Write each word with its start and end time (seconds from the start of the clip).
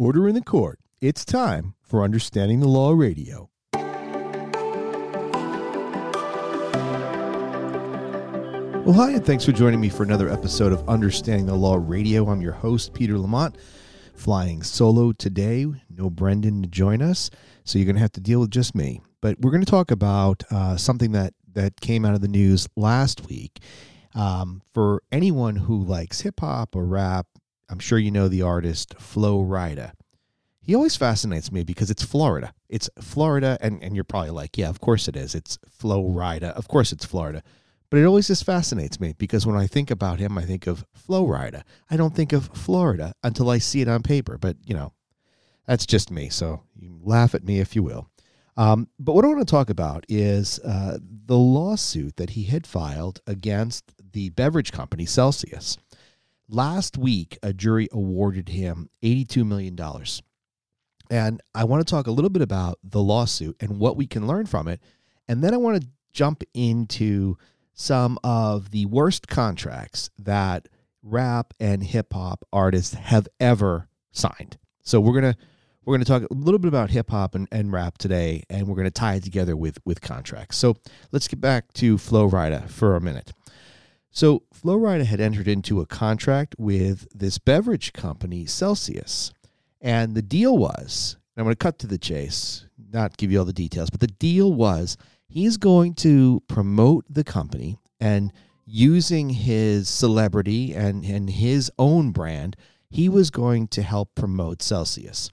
Order 0.00 0.26
in 0.28 0.34
the 0.34 0.40
court. 0.40 0.78
It's 1.02 1.26
time 1.26 1.74
for 1.82 2.02
Understanding 2.02 2.60
the 2.60 2.68
Law 2.68 2.92
Radio. 2.92 3.50
Well, 8.82 8.94
hi, 8.94 9.10
and 9.10 9.26
thanks 9.26 9.44
for 9.44 9.52
joining 9.52 9.78
me 9.78 9.90
for 9.90 10.02
another 10.02 10.30
episode 10.30 10.72
of 10.72 10.88
Understanding 10.88 11.44
the 11.44 11.54
Law 11.54 11.76
Radio. 11.78 12.30
I'm 12.30 12.40
your 12.40 12.54
host, 12.54 12.94
Peter 12.94 13.18
Lamont, 13.18 13.58
flying 14.14 14.62
solo 14.62 15.12
today. 15.12 15.66
No 15.90 16.08
Brendan 16.08 16.62
to 16.62 16.68
join 16.70 17.02
us, 17.02 17.28
so 17.64 17.78
you're 17.78 17.84
going 17.84 17.96
to 17.96 18.00
have 18.00 18.12
to 18.12 18.22
deal 18.22 18.40
with 18.40 18.50
just 18.50 18.74
me. 18.74 19.02
But 19.20 19.38
we're 19.40 19.50
going 19.50 19.66
to 19.66 19.70
talk 19.70 19.90
about 19.90 20.42
uh, 20.50 20.78
something 20.78 21.12
that, 21.12 21.34
that 21.52 21.78
came 21.82 22.06
out 22.06 22.14
of 22.14 22.22
the 22.22 22.28
news 22.28 22.66
last 22.74 23.28
week. 23.28 23.58
Um, 24.14 24.62
for 24.72 25.02
anyone 25.12 25.56
who 25.56 25.78
likes 25.78 26.22
hip 26.22 26.40
hop 26.40 26.74
or 26.74 26.86
rap, 26.86 27.26
I'm 27.70 27.78
sure 27.78 27.98
you 27.98 28.10
know 28.10 28.28
the 28.28 28.42
artist 28.42 28.94
Flo 28.98 29.42
Rida. 29.42 29.92
He 30.60 30.74
always 30.74 30.96
fascinates 30.96 31.50
me 31.50 31.64
because 31.64 31.90
it's 31.90 32.02
Florida. 32.02 32.52
It's 32.68 32.90
Florida, 33.00 33.56
and, 33.60 33.82
and 33.82 33.94
you're 33.94 34.04
probably 34.04 34.30
like, 34.30 34.58
yeah, 34.58 34.68
of 34.68 34.80
course 34.80 35.08
it 35.08 35.16
is. 35.16 35.34
It's 35.34 35.58
Flo 35.70 36.04
Rida. 36.04 36.52
Of 36.52 36.68
course 36.68 36.92
it's 36.92 37.04
Florida. 37.04 37.42
But 37.90 37.98
it 37.98 38.04
always 38.04 38.28
just 38.28 38.44
fascinates 38.44 39.00
me 39.00 39.14
because 39.18 39.46
when 39.46 39.56
I 39.56 39.66
think 39.66 39.90
about 39.90 40.20
him, 40.20 40.36
I 40.38 40.44
think 40.44 40.66
of 40.66 40.84
Flo 40.94 41.26
Rida. 41.26 41.62
I 41.90 41.96
don't 41.96 42.14
think 42.14 42.32
of 42.32 42.50
Florida 42.54 43.14
until 43.22 43.50
I 43.50 43.58
see 43.58 43.80
it 43.80 43.88
on 43.88 44.02
paper. 44.02 44.38
But, 44.38 44.56
you 44.64 44.74
know, 44.74 44.92
that's 45.66 45.86
just 45.86 46.10
me. 46.10 46.28
So 46.28 46.62
you 46.76 47.00
laugh 47.02 47.34
at 47.34 47.44
me 47.44 47.58
if 47.58 47.74
you 47.74 47.82
will. 47.82 48.08
Um, 48.56 48.88
but 48.98 49.14
what 49.14 49.24
I 49.24 49.28
want 49.28 49.40
to 49.40 49.44
talk 49.44 49.70
about 49.70 50.04
is 50.08 50.58
uh, 50.60 50.98
the 51.00 51.38
lawsuit 51.38 52.16
that 52.16 52.30
he 52.30 52.44
had 52.44 52.66
filed 52.66 53.20
against 53.26 53.92
the 54.12 54.28
beverage 54.30 54.70
company 54.70 55.06
Celsius. 55.06 55.78
Last 56.52 56.98
week, 56.98 57.38
a 57.44 57.52
jury 57.52 57.88
awarded 57.92 58.48
him 58.48 58.90
$82 59.04 59.46
million. 59.46 59.78
And 61.08 61.40
I 61.54 61.62
want 61.62 61.86
to 61.86 61.88
talk 61.88 62.08
a 62.08 62.10
little 62.10 62.28
bit 62.28 62.42
about 62.42 62.80
the 62.82 63.00
lawsuit 63.00 63.54
and 63.60 63.78
what 63.78 63.96
we 63.96 64.08
can 64.08 64.26
learn 64.26 64.46
from 64.46 64.66
it. 64.66 64.80
And 65.28 65.44
then 65.44 65.54
I 65.54 65.58
want 65.58 65.80
to 65.80 65.88
jump 66.12 66.42
into 66.52 67.36
some 67.72 68.18
of 68.24 68.72
the 68.72 68.86
worst 68.86 69.28
contracts 69.28 70.10
that 70.18 70.66
rap 71.04 71.54
and 71.60 71.84
hip 71.84 72.12
hop 72.12 72.44
artists 72.52 72.94
have 72.94 73.28
ever 73.38 73.88
signed. 74.10 74.58
So 74.82 75.00
we're 75.00 75.14
gonna 75.14 75.36
we're 75.84 75.94
gonna 75.94 76.04
talk 76.04 76.24
a 76.28 76.34
little 76.34 76.58
bit 76.58 76.68
about 76.68 76.90
hip 76.90 77.10
hop 77.10 77.36
and, 77.36 77.46
and 77.52 77.72
rap 77.72 77.96
today, 77.96 78.42
and 78.50 78.66
we're 78.66 78.74
gonna 78.74 78.90
tie 78.90 79.14
it 79.14 79.22
together 79.22 79.56
with 79.56 79.78
with 79.84 80.00
contracts. 80.00 80.56
So 80.56 80.76
let's 81.12 81.28
get 81.28 81.40
back 81.40 81.72
to 81.74 81.96
Flo 81.96 82.28
Rida 82.28 82.68
for 82.68 82.96
a 82.96 83.00
minute. 83.00 83.32
So 84.10 84.42
Flo 84.52 84.76
Rida 84.76 85.04
had 85.04 85.20
entered 85.20 85.48
into 85.48 85.80
a 85.80 85.86
contract 85.86 86.54
with 86.58 87.06
this 87.16 87.38
beverage 87.38 87.92
company, 87.92 88.44
Celsius, 88.46 89.32
and 89.80 90.14
the 90.14 90.22
deal 90.22 90.58
was. 90.58 91.16
I'm 91.36 91.44
going 91.44 91.54
to 91.54 91.58
cut 91.58 91.78
to 91.78 91.86
the 91.86 91.96
chase, 91.96 92.66
not 92.92 93.16
give 93.16 93.32
you 93.32 93.38
all 93.38 93.44
the 93.44 93.52
details, 93.52 93.88
but 93.88 94.00
the 94.00 94.08
deal 94.08 94.52
was 94.52 94.96
he's 95.26 95.56
going 95.56 95.94
to 95.94 96.42
promote 96.48 97.04
the 97.08 97.24
company 97.24 97.78
and 98.00 98.32
using 98.66 99.30
his 99.30 99.88
celebrity 99.88 100.74
and, 100.74 101.04
and 101.04 101.30
his 101.30 101.70
own 101.78 102.10
brand, 102.10 102.56
he 102.88 103.08
was 103.08 103.30
going 103.30 103.68
to 103.68 103.82
help 103.82 104.14
promote 104.14 104.62
Celsius. 104.62 105.30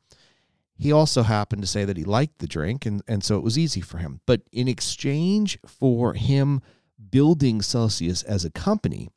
He 0.75 0.91
also 0.91 1.23
happened 1.23 1.61
to 1.63 1.67
say 1.67 1.85
that 1.85 1.97
he 1.97 2.03
liked 2.03 2.37
the 2.37 2.47
drink, 2.47 2.85
and, 2.85 3.01
and 3.07 3.23
so 3.23 3.37
it 3.37 3.43
was 3.43 3.57
easy 3.57 3.81
for 3.81 3.97
him. 3.97 4.21
But 4.27 4.41
in 4.51 4.67
exchange 4.67 5.57
for 5.65 6.13
him 6.13 6.61
building 7.09 7.61
Celsius 7.61 8.23
as 8.23 8.43
a 8.45 8.51
company, 8.51 9.09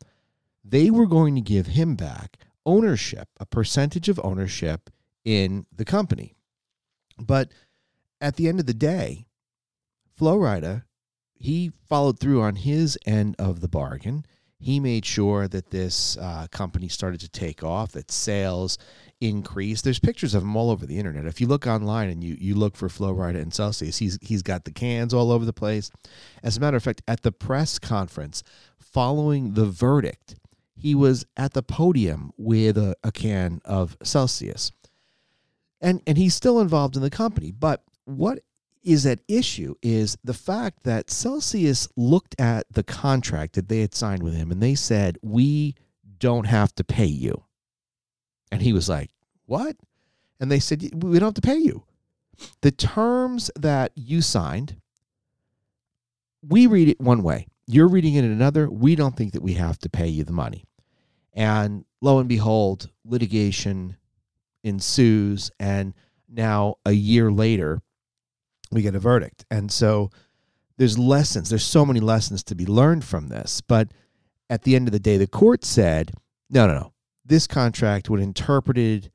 they 0.64 0.90
were 0.90 1.06
going 1.06 1.34
to 1.34 1.40
give 1.40 1.68
him 1.68 1.96
back 1.96 2.38
ownership, 2.66 3.28
a 3.38 3.46
percentage 3.46 4.08
of 4.08 4.20
ownership 4.22 4.90
in 5.24 5.66
the 5.74 5.84
company. 5.84 6.34
But 7.18 7.50
at 8.20 8.36
the 8.36 8.48
end 8.48 8.60
of 8.60 8.66
the 8.66 8.74
day, 8.74 9.26
Flo 10.16 10.36
Rida, 10.36 10.84
he 11.34 11.72
followed 11.88 12.18
through 12.18 12.42
on 12.42 12.56
his 12.56 12.98
end 13.06 13.34
of 13.38 13.60
the 13.60 13.68
bargain. 13.68 14.26
He 14.58 14.78
made 14.78 15.06
sure 15.06 15.48
that 15.48 15.70
this 15.70 16.18
uh, 16.18 16.46
company 16.50 16.88
started 16.88 17.20
to 17.20 17.28
take 17.30 17.64
off, 17.64 17.92
that 17.92 18.10
sales 18.10 18.76
increased. 19.20 19.84
There's 19.84 19.98
pictures 19.98 20.34
of 20.34 20.42
him 20.42 20.56
all 20.56 20.70
over 20.70 20.86
the 20.86 20.98
internet. 20.98 21.26
If 21.26 21.40
you 21.40 21.46
look 21.46 21.66
online 21.66 22.08
and 22.08 22.24
you, 22.24 22.36
you 22.38 22.54
look 22.54 22.76
for 22.76 22.88
Flo 22.88 23.14
Rida 23.14 23.40
and 23.40 23.52
Celsius, 23.52 23.98
he's 23.98 24.18
he's 24.22 24.42
got 24.42 24.64
the 24.64 24.72
cans 24.72 25.12
all 25.12 25.30
over 25.30 25.44
the 25.44 25.52
place. 25.52 25.90
As 26.42 26.56
a 26.56 26.60
matter 26.60 26.76
of 26.76 26.82
fact, 26.82 27.02
at 27.06 27.22
the 27.22 27.32
press 27.32 27.78
conference 27.78 28.42
following 28.78 29.54
the 29.54 29.66
verdict, 29.66 30.36
he 30.74 30.94
was 30.94 31.26
at 31.36 31.52
the 31.52 31.62
podium 31.62 32.32
with 32.36 32.78
a, 32.78 32.96
a 33.04 33.12
can 33.12 33.60
of 33.64 33.96
Celsius. 34.02 34.72
And 35.80 36.02
and 36.06 36.16
he's 36.16 36.34
still 36.34 36.60
involved 36.60 36.96
in 36.96 37.02
the 37.02 37.10
company. 37.10 37.52
But 37.52 37.82
what 38.04 38.40
is 38.82 39.04
at 39.04 39.20
issue 39.28 39.74
is 39.82 40.16
the 40.24 40.34
fact 40.34 40.84
that 40.84 41.10
Celsius 41.10 41.88
looked 41.96 42.34
at 42.40 42.66
the 42.70 42.82
contract 42.82 43.54
that 43.54 43.68
they 43.68 43.80
had 43.80 43.94
signed 43.94 44.22
with 44.22 44.34
him 44.34 44.50
and 44.50 44.62
they 44.62 44.74
said, 44.74 45.18
We 45.22 45.74
don't 46.18 46.46
have 46.46 46.74
to 46.76 46.84
pay 46.84 47.06
you. 47.06 47.44
And 48.50 48.62
he 48.62 48.72
was 48.72 48.88
like, 48.88 49.10
What? 49.46 49.76
And 50.38 50.50
they 50.50 50.60
said, 50.60 50.82
We 50.94 51.18
don't 51.18 51.28
have 51.28 51.34
to 51.34 51.40
pay 51.40 51.58
you. 51.58 51.84
The 52.62 52.70
terms 52.70 53.50
that 53.56 53.92
you 53.94 54.22
signed, 54.22 54.76
we 56.42 56.66
read 56.66 56.88
it 56.88 57.00
one 57.00 57.22
way. 57.22 57.46
You're 57.66 57.88
reading 57.88 58.14
it 58.14 58.24
another. 58.24 58.68
We 58.68 58.96
don't 58.96 59.16
think 59.16 59.32
that 59.32 59.42
we 59.42 59.54
have 59.54 59.78
to 59.80 59.88
pay 59.88 60.08
you 60.08 60.24
the 60.24 60.32
money. 60.32 60.64
And 61.34 61.84
lo 62.00 62.18
and 62.18 62.28
behold, 62.28 62.90
litigation 63.04 63.96
ensues. 64.64 65.50
And 65.60 65.94
now, 66.28 66.76
a 66.84 66.92
year 66.92 67.30
later, 67.30 67.82
we 68.72 68.82
get 68.82 68.94
a 68.94 69.00
verdict. 69.00 69.44
And 69.50 69.70
so 69.70 70.10
there's 70.78 70.98
lessons. 70.98 71.50
There's 71.50 71.64
so 71.64 71.84
many 71.84 72.00
lessons 72.00 72.42
to 72.44 72.54
be 72.54 72.66
learned 72.66 73.04
from 73.04 73.28
this. 73.28 73.60
But 73.60 73.92
at 74.48 74.62
the 74.62 74.74
end 74.74 74.88
of 74.88 74.92
the 74.92 74.98
day, 74.98 75.16
the 75.16 75.26
court 75.26 75.64
said, 75.64 76.12
no, 76.48 76.66
no, 76.66 76.74
no. 76.74 76.92
This 77.30 77.46
contract, 77.46 78.10
when 78.10 78.20
interpreted 78.20 79.12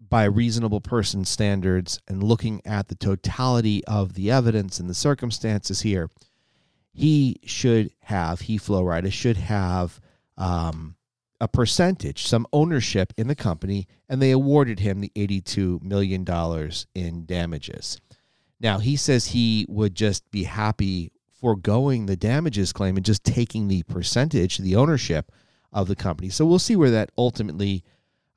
by 0.00 0.22
reasonable 0.26 0.80
person 0.80 1.24
standards 1.24 2.00
and 2.06 2.22
looking 2.22 2.62
at 2.64 2.86
the 2.86 2.94
totality 2.94 3.84
of 3.86 4.14
the 4.14 4.30
evidence 4.30 4.78
and 4.78 4.88
the 4.88 4.94
circumstances 4.94 5.80
here, 5.80 6.08
he 6.92 7.40
should 7.42 7.90
have, 8.02 8.42
he 8.42 8.58
Flo 8.58 8.84
Rida 8.84 9.12
should 9.12 9.38
have 9.38 10.00
um, 10.36 10.94
a 11.40 11.48
percentage, 11.48 12.28
some 12.28 12.46
ownership 12.52 13.12
in 13.16 13.26
the 13.26 13.34
company, 13.34 13.88
and 14.08 14.22
they 14.22 14.30
awarded 14.30 14.78
him 14.78 15.00
the 15.00 15.10
$82 15.16 15.82
million 15.82 16.24
in 16.94 17.26
damages. 17.26 18.00
Now, 18.60 18.78
he 18.78 18.94
says 18.94 19.26
he 19.26 19.66
would 19.68 19.96
just 19.96 20.30
be 20.30 20.44
happy 20.44 21.10
foregoing 21.32 22.06
the 22.06 22.16
damages 22.16 22.72
claim 22.72 22.94
and 22.94 23.04
just 23.04 23.24
taking 23.24 23.66
the 23.66 23.82
percentage, 23.82 24.58
the 24.58 24.76
ownership 24.76 25.32
of 25.72 25.88
the 25.88 25.96
company. 25.96 26.28
So 26.30 26.46
we'll 26.46 26.58
see 26.58 26.76
where 26.76 26.90
that 26.90 27.10
ultimately 27.16 27.84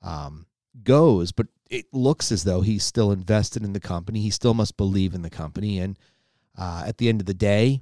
um, 0.01 0.45
goes. 0.83 1.31
But 1.31 1.47
it 1.69 1.85
looks 1.93 2.31
as 2.31 2.43
though 2.43 2.61
he's 2.61 2.83
still 2.83 3.11
invested 3.11 3.63
in 3.63 3.73
the 3.73 3.79
company. 3.79 4.21
He 4.21 4.29
still 4.29 4.53
must 4.53 4.77
believe 4.77 5.13
in 5.13 5.21
the 5.21 5.29
company. 5.29 5.79
And 5.79 5.97
uh, 6.57 6.83
at 6.85 6.97
the 6.97 7.09
end 7.09 7.21
of 7.21 7.27
the 7.27 7.33
day, 7.33 7.81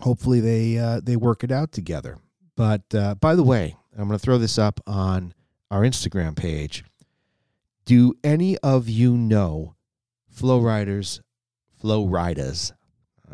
hopefully 0.00 0.40
they 0.40 0.78
uh, 0.78 1.00
they 1.02 1.16
work 1.16 1.44
it 1.44 1.50
out 1.50 1.72
together. 1.72 2.18
But 2.56 2.82
uh, 2.94 3.14
by 3.14 3.34
the 3.34 3.42
way, 3.42 3.76
I'm 3.96 4.08
going 4.08 4.18
to 4.18 4.24
throw 4.24 4.38
this 4.38 4.58
up 4.58 4.80
on 4.86 5.34
our 5.70 5.82
Instagram 5.82 6.36
page. 6.36 6.84
Do 7.84 8.14
any 8.22 8.58
of 8.58 8.88
you 8.88 9.16
know 9.16 9.74
Flo 10.28 10.60
Riders 10.60 11.20
Flo 11.82 12.06
Rida's. 12.06 12.72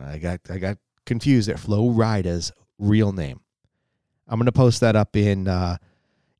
I 0.00 0.17
got 0.17 0.41
I 0.49 0.56
got 0.56 0.79
confused 1.05 1.50
at 1.50 1.59
Flo 1.59 1.91
Rida's 1.91 2.50
real 2.79 3.12
name. 3.12 3.41
I'm 4.28 4.39
gonna 4.39 4.53
post 4.53 4.81
that 4.81 4.94
up 4.94 5.16
in 5.16 5.49
uh, 5.49 5.78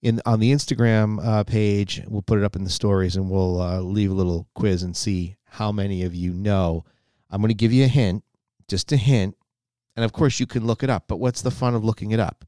in 0.03 0.21
on 0.27 0.41
the 0.41 0.53
Instagram 0.53 1.25
uh, 1.25 1.45
page. 1.45 2.03
We'll 2.07 2.23
put 2.23 2.39
it 2.39 2.45
up 2.45 2.57
in 2.57 2.65
the 2.65 2.71
stories, 2.71 3.17
and 3.17 3.31
we'll 3.31 3.61
uh, 3.61 3.81
leave 3.81 4.11
a 4.11 4.15
little 4.15 4.47
quiz 4.55 4.83
and 4.83 4.97
see 4.97 5.37
how 5.45 5.73
many 5.73 6.03
of 6.05 6.15
you 6.15 6.33
know. 6.33 6.85
I'm 7.31 7.41
gonna 7.41 7.55
give 7.55 7.73
you 7.73 7.85
a 7.85 7.89
hint, 7.89 8.25
just 8.69 8.93
a 8.93 8.97
hint, 8.97 9.37
and 9.97 10.05
of 10.05 10.13
course 10.13 10.39
you 10.39 10.47
can 10.47 10.67
look 10.67 10.83
it 10.83 10.91
up. 10.91 11.05
But 11.09 11.17
what's 11.17 11.43
the 11.43 11.51
fun 11.51 11.75
of 11.75 11.85
looking 11.85 12.11
it 12.11 12.21
up? 12.21 12.45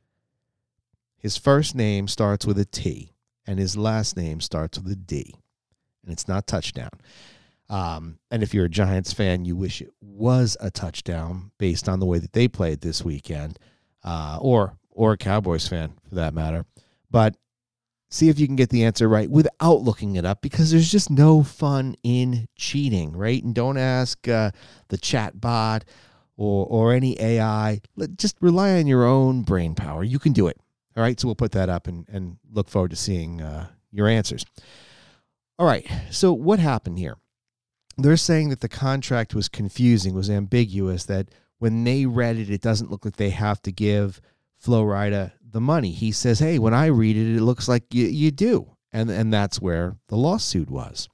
His 1.17 1.37
first 1.37 1.75
name 1.75 2.09
starts 2.09 2.47
with 2.47 2.59
a 2.59 2.65
T, 2.65 3.13
and 3.47 3.59
his 3.59 3.77
last 3.77 4.17
name 4.17 4.41
starts 4.41 4.79
with 4.79 4.93
a 4.93 4.97
D, 4.97 5.35
and 6.03 6.13
it's 6.13 6.29
not 6.29 6.47
touchdown. 6.47 6.91
Um, 7.69 8.19
and 8.31 8.43
if 8.43 8.53
you're 8.53 8.65
a 8.65 8.71
Giants 8.71 9.13
fan, 9.13 9.45
you 9.45 9.55
wish 9.55 9.81
it 9.81 9.93
was 10.01 10.57
a 10.61 10.71
touchdown 10.71 11.53
based 11.57 11.89
on 11.89 12.01
the 12.01 12.07
way 12.07 12.19
that 12.19 12.33
they 12.33 12.49
played 12.49 12.81
this 12.81 13.05
weekend, 13.05 13.59
uh, 14.03 14.39
or 14.41 14.77
or 14.91 15.13
a 15.13 15.17
Cowboys 15.17 15.69
fan 15.69 15.95
for 16.09 16.17
that 16.17 16.35
matter. 16.35 16.65
But 17.11 17.37
see 18.11 18.29
if 18.29 18.39
you 18.39 18.47
can 18.47 18.57
get 18.57 18.71
the 18.71 18.85
answer 18.85 19.09
right 19.09 19.31
without 19.31 19.83
looking 19.83 20.17
it 20.17 20.25
up 20.25 20.43
because 20.43 20.71
there's 20.71 20.91
just 20.91 21.11
no 21.11 21.43
fun 21.43 21.95
in 22.03 22.49
cheating, 22.57 23.17
right? 23.17 23.43
And 23.43 23.55
don't 23.55 23.79
ask 23.79 24.29
uh, 24.29 24.51
the 24.89 24.99
chat 24.99 25.41
bot 25.41 25.85
or 26.37 26.67
or 26.67 26.93
any 26.93 27.21
AI. 27.21 27.81
Just 28.17 28.37
rely 28.41 28.79
on 28.79 28.87
your 28.87 29.05
own 29.05 29.43
brain 29.43 29.75
power. 29.75 30.03
You 30.03 30.19
can 30.19 30.33
do 30.33 30.49
it. 30.49 30.59
All 30.97 31.03
right. 31.03 31.19
So 31.19 31.29
we'll 31.29 31.37
put 31.37 31.53
that 31.53 31.69
up 31.69 31.87
and, 31.87 32.07
and 32.09 32.39
look 32.53 32.69
forward 32.69 32.91
to 32.91 32.97
seeing 32.97 33.41
uh, 33.41 33.69
your 33.93 34.09
answers. 34.09 34.45
All 35.59 35.67
right. 35.67 35.87
So 36.11 36.33
what 36.33 36.59
happened 36.59 36.99
here? 36.99 37.17
They're 37.97 38.17
saying 38.17 38.49
that 38.49 38.61
the 38.61 38.69
contract 38.69 39.35
was 39.35 39.49
confusing, 39.49 40.15
was 40.15 40.31
ambiguous, 40.31 41.05
that 41.05 41.29
when 41.59 41.85
they 41.85 42.07
read 42.07 42.39
it, 42.39 42.49
it 42.49 42.63
doesn't 42.63 42.91
look 42.91 43.05
like 43.05 43.17
they 43.17 43.31
have 43.31 43.61
to 43.63 43.73
give 43.73 44.21
Flo 44.61 44.85
Rida 44.85 45.33
the 45.53 45.61
money. 45.61 45.91
He 45.91 46.13
says, 46.13 46.39
Hey, 46.39 46.59
when 46.59 46.75
I 46.75 46.87
read 46.87 47.17
it, 47.17 47.37
it 47.37 47.43
looks 47.43 47.69
like 47.69 47.93
you, 47.93 48.07
you 48.07 48.31
do. 48.31 48.77
And, 48.93 49.11
and 49.11 49.33
that's 49.33 49.61
where 49.61 49.97
the 50.09 50.17
lawsuit 50.17 50.71
was. 50.71 51.09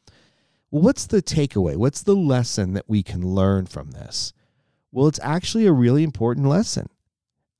Well, 0.70 0.82
what's 0.82 1.06
the 1.06 1.22
takeaway? 1.22 1.76
What's 1.76 2.02
the 2.02 2.16
lesson 2.16 2.74
that 2.74 2.88
we 2.88 3.02
can 3.02 3.22
learn 3.22 3.66
from 3.66 3.92
this? 3.92 4.32
Well, 4.92 5.06
it's 5.06 5.20
actually 5.22 5.66
a 5.66 5.72
really 5.72 6.02
important 6.02 6.46
lesson. 6.46 6.88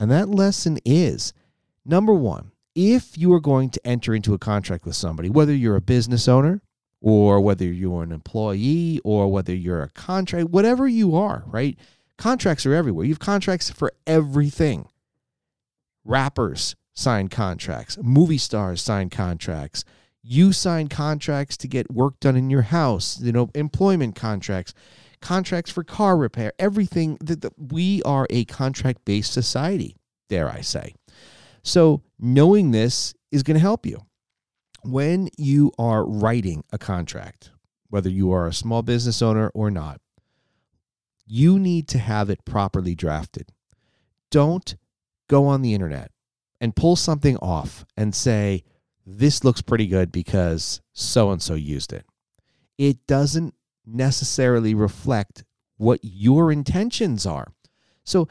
And 0.00 0.10
that 0.10 0.28
lesson 0.28 0.78
is 0.84 1.32
number 1.84 2.14
one, 2.14 2.52
if 2.74 3.16
you 3.16 3.32
are 3.32 3.40
going 3.40 3.70
to 3.70 3.86
enter 3.86 4.14
into 4.14 4.34
a 4.34 4.38
contract 4.38 4.84
with 4.84 4.96
somebody, 4.96 5.30
whether 5.30 5.54
you're 5.54 5.76
a 5.76 5.82
business 5.82 6.28
owner 6.28 6.60
or 7.00 7.40
whether 7.40 7.64
you're 7.64 8.02
an 8.02 8.12
employee 8.12 9.00
or 9.04 9.30
whether 9.30 9.54
you're 9.54 9.82
a 9.82 9.90
contract, 9.90 10.50
whatever 10.50 10.88
you 10.88 11.14
are, 11.14 11.44
right? 11.46 11.78
Contracts 12.18 12.66
are 12.66 12.74
everywhere. 12.74 13.04
You 13.04 13.12
have 13.12 13.18
contracts 13.18 13.70
for 13.70 13.92
everything. 14.06 14.88
Rappers 16.06 16.76
sign 16.94 17.28
contracts, 17.28 17.98
movie 18.00 18.38
stars 18.38 18.80
sign 18.80 19.10
contracts. 19.10 19.84
You 20.22 20.52
sign 20.52 20.88
contracts 20.88 21.56
to 21.58 21.68
get 21.68 21.90
work 21.90 22.18
done 22.20 22.36
in 22.36 22.48
your 22.50 22.62
house, 22.62 23.20
you 23.20 23.32
know, 23.32 23.50
employment 23.54 24.14
contracts, 24.16 24.72
contracts 25.20 25.70
for 25.70 25.84
car 25.84 26.16
repair, 26.16 26.52
everything 26.58 27.18
that, 27.20 27.42
that 27.42 27.52
we 27.56 28.02
are 28.02 28.26
a 28.30 28.44
contract 28.44 29.04
based 29.04 29.32
society, 29.32 29.96
dare 30.28 30.48
I 30.48 30.60
say. 30.60 30.94
So, 31.62 32.02
knowing 32.18 32.70
this 32.70 33.14
is 33.32 33.42
going 33.42 33.56
to 33.56 33.60
help 33.60 33.84
you. 33.84 34.06
When 34.82 35.28
you 35.36 35.72
are 35.78 36.06
writing 36.06 36.62
a 36.72 36.78
contract, 36.78 37.50
whether 37.88 38.08
you 38.08 38.30
are 38.30 38.46
a 38.46 38.52
small 38.52 38.82
business 38.82 39.20
owner 39.20 39.50
or 39.54 39.70
not, 39.70 40.00
you 41.26 41.58
need 41.58 41.88
to 41.88 41.98
have 41.98 42.30
it 42.30 42.44
properly 42.44 42.94
drafted. 42.94 43.50
Don't 44.30 44.76
go 45.28 45.46
on 45.46 45.62
the 45.62 45.74
internet 45.74 46.10
and 46.60 46.76
pull 46.76 46.96
something 46.96 47.36
off 47.38 47.84
and 47.96 48.14
say, 48.14 48.64
this 49.06 49.44
looks 49.44 49.62
pretty 49.62 49.86
good 49.86 50.10
because 50.10 50.80
so 50.92 51.30
and 51.30 51.40
so 51.40 51.54
used 51.54 51.92
it. 51.92 52.04
It 52.78 53.06
doesn't 53.06 53.54
necessarily 53.86 54.74
reflect 54.74 55.44
what 55.76 56.00
your 56.02 56.50
intentions 56.50 57.24
are. 57.26 57.52
So, 58.04 58.28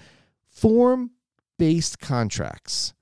form 0.50 1.12
based 1.58 2.00
contracts, 2.00 2.94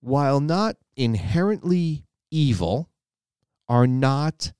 while 0.00 0.40
not 0.40 0.76
inherently 0.96 2.06
evil, 2.30 2.90
are 3.68 3.86
not 3.86 4.52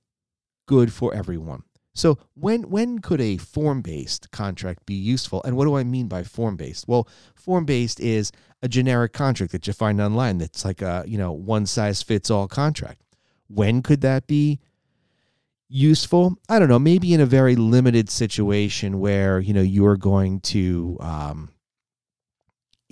good 0.66 0.92
for 0.92 1.14
everyone. 1.14 1.62
So 1.94 2.18
when 2.34 2.70
when 2.70 3.00
could 3.00 3.20
a 3.20 3.36
form-based 3.36 4.30
contract 4.30 4.86
be 4.86 4.94
useful? 4.94 5.42
And 5.44 5.56
what 5.56 5.64
do 5.64 5.76
I 5.76 5.84
mean 5.84 6.08
by 6.08 6.22
form-based? 6.22 6.88
Well, 6.88 7.06
form-based 7.34 8.00
is 8.00 8.32
a 8.62 8.68
generic 8.68 9.12
contract 9.12 9.52
that 9.52 9.66
you 9.66 9.72
find 9.72 10.00
online 10.00 10.38
that's 10.38 10.64
like 10.64 10.80
a, 10.80 11.04
you 11.06 11.18
know, 11.18 11.32
one 11.32 11.66
size 11.66 12.02
fits 12.02 12.30
all 12.30 12.48
contract. 12.48 13.02
When 13.48 13.82
could 13.82 14.00
that 14.02 14.26
be 14.26 14.60
useful? 15.68 16.36
I 16.48 16.58
don't 16.58 16.68
know, 16.68 16.78
maybe 16.78 17.12
in 17.12 17.20
a 17.20 17.26
very 17.26 17.56
limited 17.56 18.08
situation 18.08 19.00
where, 19.00 19.40
you 19.40 19.52
know, 19.52 19.62
you're 19.62 19.96
going 19.96 20.40
to 20.40 20.96
um, 21.00 21.50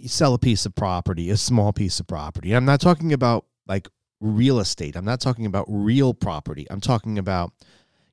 sell 0.07 0.35
a 0.35 0.39
piece 0.39 0.67
of 0.67 0.75
property, 0.75 1.31
a 1.31 1.37
small 1.37 1.73
piece 1.73 2.01
of 2.01 2.07
property. 2.07 2.53
I'm 2.53 2.65
not 2.65 2.81
talking 2.81 3.13
about 3.13 3.47
like 3.67 3.89
real 4.21 4.59
estate. 4.61 4.97
I'm 4.97 5.05
not 5.05 5.21
talking 5.21 5.47
about 5.47 5.67
real 5.69 6.13
property. 6.13 6.67
I'm 6.71 6.81
talking 6.81 7.19
about 7.19 7.53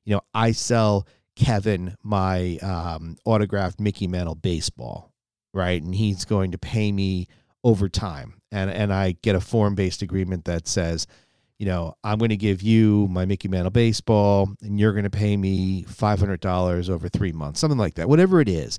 you 0.08 0.14
know, 0.14 0.22
I 0.32 0.52
sell 0.52 1.06
Kevin 1.36 1.94
my 2.02 2.56
um, 2.62 3.18
autographed 3.26 3.78
Mickey 3.78 4.06
Mantle 4.06 4.36
baseball, 4.36 5.12
right? 5.52 5.82
And 5.82 5.94
he's 5.94 6.24
going 6.24 6.52
to 6.52 6.58
pay 6.58 6.90
me 6.90 7.26
over 7.62 7.90
time. 7.90 8.40
And, 8.50 8.70
and 8.70 8.90
I 8.90 9.16
get 9.20 9.34
a 9.34 9.40
form 9.40 9.74
based 9.74 10.00
agreement 10.00 10.46
that 10.46 10.66
says, 10.66 11.06
you 11.58 11.66
know, 11.66 11.94
I'm 12.02 12.16
going 12.16 12.30
to 12.30 12.38
give 12.38 12.62
you 12.62 13.06
my 13.10 13.26
Mickey 13.26 13.48
Mantle 13.48 13.70
baseball 13.70 14.48
and 14.62 14.80
you're 14.80 14.92
going 14.92 15.04
to 15.04 15.10
pay 15.10 15.36
me 15.36 15.84
$500 15.84 16.88
over 16.88 17.08
three 17.10 17.32
months, 17.32 17.60
something 17.60 17.76
like 17.76 17.96
that, 17.96 18.08
whatever 18.08 18.40
it 18.40 18.48
is. 18.48 18.78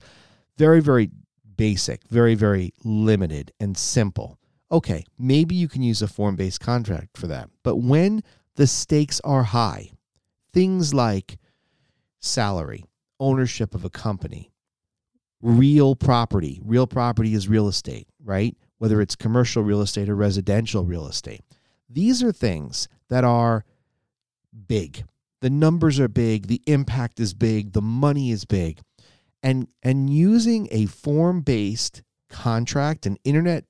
Very, 0.58 0.82
very 0.82 1.12
basic, 1.58 2.02
very, 2.08 2.34
very 2.34 2.74
limited 2.84 3.52
and 3.60 3.78
simple. 3.78 4.40
Okay, 4.72 5.06
maybe 5.20 5.54
you 5.54 5.68
can 5.68 5.84
use 5.84 6.02
a 6.02 6.08
form 6.08 6.36
based 6.36 6.60
contract 6.60 7.20
for 7.20 7.28
that. 7.28 7.52
But 7.62 7.76
when 7.76 8.24
the 8.56 8.66
stakes 8.66 9.22
are 9.24 9.44
high, 9.44 9.92
things 10.54 10.94
like 10.94 11.38
salary, 12.20 12.86
ownership 13.20 13.74
of 13.76 13.86
a 13.86 13.90
company, 13.90 14.52
real 15.42 15.96
property. 15.96 16.60
Real 16.64 16.88
property 16.88 17.34
is 17.34 17.48
real 17.48 17.68
estate, 17.68 18.08
right? 18.24 18.56
Whether 18.78 19.02
it's 19.02 19.16
commercial 19.16 19.64
real 19.64 19.82
estate 19.82 20.10
or 20.10 20.16
residential 20.16 20.86
real 20.86 21.08
estate. 21.08 21.42
These 21.90 22.22
are 22.24 22.32
things 22.32 22.88
that 23.10 23.24
are 23.24 23.66
big. 24.68 25.06
The 25.42 25.50
numbers 25.50 26.00
are 26.00 26.08
big, 26.08 26.48
the 26.48 26.62
impact 26.68 27.20
is 27.20 27.34
big, 27.34 27.72
the 27.72 27.82
money 27.82 28.32
is 28.32 28.46
big. 28.46 28.80
And 29.42 29.68
and 29.82 30.10
using 30.10 30.68
a 30.70 30.86
form-based 30.86 32.02
contract, 32.30 33.06
an 33.06 33.18
internet 33.24 33.64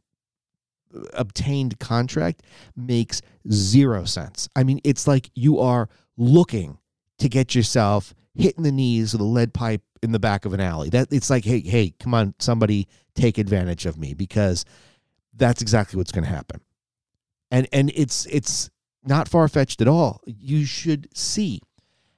uh, 0.96 1.02
obtained 1.14 1.80
contract 1.80 2.42
makes 2.76 3.22
zero 3.52 4.06
sense. 4.06 4.50
I 4.56 4.64
mean, 4.64 4.80
it's 4.84 5.08
like 5.08 5.30
you 5.36 5.60
are 5.60 5.88
looking 6.20 6.78
to 7.18 7.30
get 7.30 7.56
yourself 7.56 8.14
hit 8.36 8.56
in 8.58 8.64
the 8.64 8.72
knees 8.72 9.14
with 9.14 9.22
a 9.22 9.26
lead 9.26 9.54
pipe 9.54 9.82
in 10.04 10.12
the 10.12 10.20
back 10.20 10.46
of 10.46 10.54
an 10.54 10.60
alley. 10.60 10.90
That 10.90 11.08
it's 11.12 11.30
like, 11.30 11.46
hey, 11.46 11.62
hey, 11.62 11.94
come 12.00 12.14
on, 12.14 12.36
somebody 12.38 12.88
take 13.16 13.38
advantage 13.38 13.86
of 13.86 13.98
me 13.98 14.14
because 14.14 14.66
that's 15.36 15.62
exactly 15.62 15.98
what's 15.98 16.12
going 16.12 16.26
to 16.26 16.30
happen. 16.30 16.62
And 17.50 17.68
and 17.74 17.92
it's 17.96 18.28
it's 18.28 18.70
not 19.04 19.28
far 19.28 19.48
fetched 19.48 19.82
at 19.82 19.88
all. 19.88 20.22
You 20.26 20.66
should 20.66 21.08
see 21.16 21.62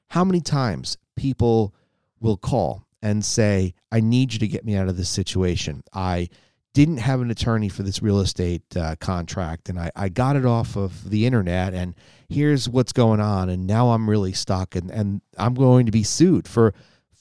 how 0.10 0.26
many 0.26 0.42
times 0.42 0.98
people 1.16 1.74
will 2.20 2.38
call 2.38 2.86
and 3.02 3.24
say, 3.24 3.74
"I 3.92 4.02
need 4.02 4.34
you 4.34 4.40
to 4.40 4.48
get 4.48 4.66
me 4.66 4.76
out 4.76 4.90
of 4.90 4.98
this 4.98 5.10
situation. 5.10 5.84
I 5.94 6.30
didn't 6.74 6.98
have 6.98 7.20
an 7.22 7.32
attorney 7.32 7.68
for 7.68 7.84
this 7.84 8.02
real 8.02 8.20
estate 8.20 8.64
uh, 8.78 8.96
contract 9.00 9.70
and 9.70 9.80
I, 9.80 9.92
I 9.96 10.10
got 10.10 10.36
it 10.36 10.46
off 10.46 10.76
of 10.76 11.10
the 11.10 11.26
internet 11.26 11.74
and 11.74 11.96
here's 12.30 12.70
what's 12.70 12.94
going 12.94 13.20
on 13.20 13.50
and 13.50 13.68
now 13.68 13.90
i'm 13.90 14.10
really 14.10 14.34
stuck 14.34 14.76
and, 14.76 14.90
and 14.90 15.22
i'm 15.38 15.54
going 15.54 15.86
to 15.86 15.92
be 15.92 16.04
sued 16.04 16.48
for 16.48 16.74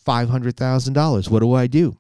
$500000 0.06 1.30
what 1.30 1.40
do 1.40 1.52
i 1.54 1.66
do? 1.66 1.96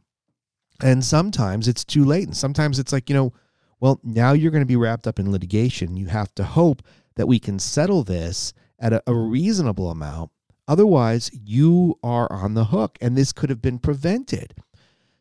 And 0.82 1.04
sometimes 1.04 1.68
it's 1.68 1.84
too 1.84 2.04
late 2.04 2.26
and 2.26 2.36
sometimes 2.36 2.78
it's 2.78 2.92
like 2.92 3.10
you 3.10 3.14
know 3.14 3.32
well 3.80 4.00
now 4.02 4.32
you're 4.32 4.52
going 4.52 4.62
to 4.62 4.66
be 4.66 4.76
wrapped 4.76 5.06
up 5.06 5.18
in 5.18 5.30
litigation. 5.30 5.96
You 5.96 6.06
have 6.06 6.34
to 6.36 6.44
hope 6.44 6.82
that 7.16 7.26
we 7.28 7.38
can 7.38 7.58
settle 7.58 8.02
this 8.02 8.52
at 8.78 8.92
a, 8.92 9.02
a 9.06 9.14
reasonable 9.14 9.90
amount. 9.90 10.30
Otherwise 10.66 11.30
you 11.34 11.98
are 12.02 12.32
on 12.32 12.54
the 12.54 12.66
hook 12.66 12.96
and 13.00 13.16
this 13.16 13.32
could 13.32 13.50
have 13.50 13.60
been 13.60 13.78
prevented. 13.78 14.54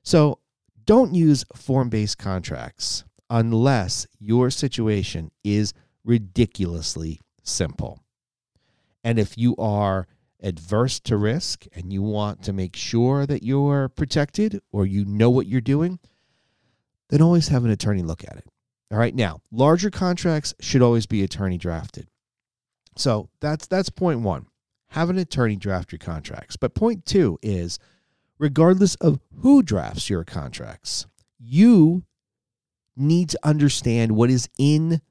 So 0.03 0.39
don't 0.86 1.13
use 1.13 1.45
form 1.55 1.89
based 1.89 2.17
contracts 2.17 3.03
unless 3.29 4.07
your 4.19 4.50
situation 4.50 5.31
is 5.43 5.74
ridiculously 6.03 7.21
simple. 7.43 8.00
And 9.03 9.19
if 9.19 9.38
you 9.38 9.55
are 9.57 10.07
adverse 10.41 11.00
to 11.01 11.17
risk 11.17 11.65
and 11.74 11.91
you 11.91 12.01
want 12.01 12.43
to 12.43 12.53
make 12.53 12.75
sure 12.75 13.25
that 13.25 13.43
you're 13.43 13.89
protected 13.89 14.62
or 14.71 14.86
you 14.86 15.05
know 15.05 15.29
what 15.29 15.48
you're 15.48 15.62
doing, 15.62 16.00
then 17.09 17.21
always 17.21 17.50
have 17.50 17.65
an 17.65 17.71
attorney 17.71 18.01
look 18.01 18.24
at 18.24 18.38
it. 18.38 18.45
All 18.91 18.98
right. 18.98 19.13
Now, 19.13 19.41
larger 19.51 19.89
contracts 19.89 20.53
should 20.59 20.81
always 20.81 21.05
be 21.05 21.24
attorney 21.24 21.57
drafted. 21.57 22.07
So 22.95 23.29
that's 23.39 23.67
that's 23.67 23.89
point 23.89 24.21
one. 24.21 24.48
Have 24.89 25.09
an 25.09 25.17
attorney 25.17 25.55
draft 25.55 25.91
your 25.91 26.00
contracts. 26.00 26.57
But 26.57 26.74
point 26.74 27.05
two 27.05 27.38
is 27.41 27.77
regardless 28.39 28.96
of 28.96 29.19
who 29.41 29.62
drafts 29.62 30.10
your 30.10 30.24
contracts. 30.24 31.05
You 31.38 32.03
need 32.96 33.29
to 33.29 33.39
understand 33.43 34.13
what 34.13 34.29
is 34.29 34.50
in 34.58 35.01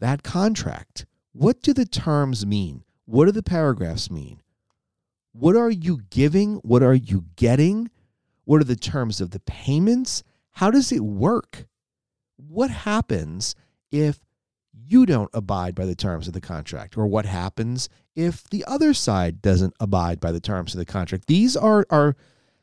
that 0.00 0.22
contract. 0.22 1.06
What 1.32 1.62
do 1.62 1.72
the 1.72 1.86
terms 1.86 2.44
mean? 2.44 2.82
What 3.04 3.26
do 3.26 3.32
the 3.32 3.42
paragraphs 3.42 4.10
mean? 4.10 4.42
What 5.32 5.56
are 5.56 5.70
you 5.70 6.00
giving? 6.10 6.56
What 6.56 6.82
are 6.82 6.94
you 6.94 7.26
getting? 7.36 7.90
What 8.44 8.60
are 8.60 8.64
the 8.64 8.76
terms 8.76 9.20
of 9.20 9.30
the 9.30 9.40
payments? 9.40 10.22
How 10.52 10.70
does 10.70 10.90
it 10.90 11.04
work? 11.04 11.66
What 12.36 12.70
happens 12.70 13.54
if 13.92 14.18
you 14.72 15.06
don't 15.06 15.30
abide 15.32 15.74
by 15.74 15.84
the 15.84 15.94
terms 15.94 16.26
of 16.28 16.34
the 16.34 16.40
contract? 16.40 16.96
Or 16.96 17.06
what 17.06 17.26
happens 17.26 17.88
if 18.16 18.48
the 18.48 18.64
other 18.66 18.94
side 18.94 19.42
doesn't 19.42 19.74
abide 19.78 20.18
by 20.18 20.32
the 20.32 20.40
terms 20.40 20.74
of 20.74 20.78
the 20.78 20.86
contract? 20.86 21.26
These 21.26 21.56
are, 21.56 21.86
are 21.90 22.16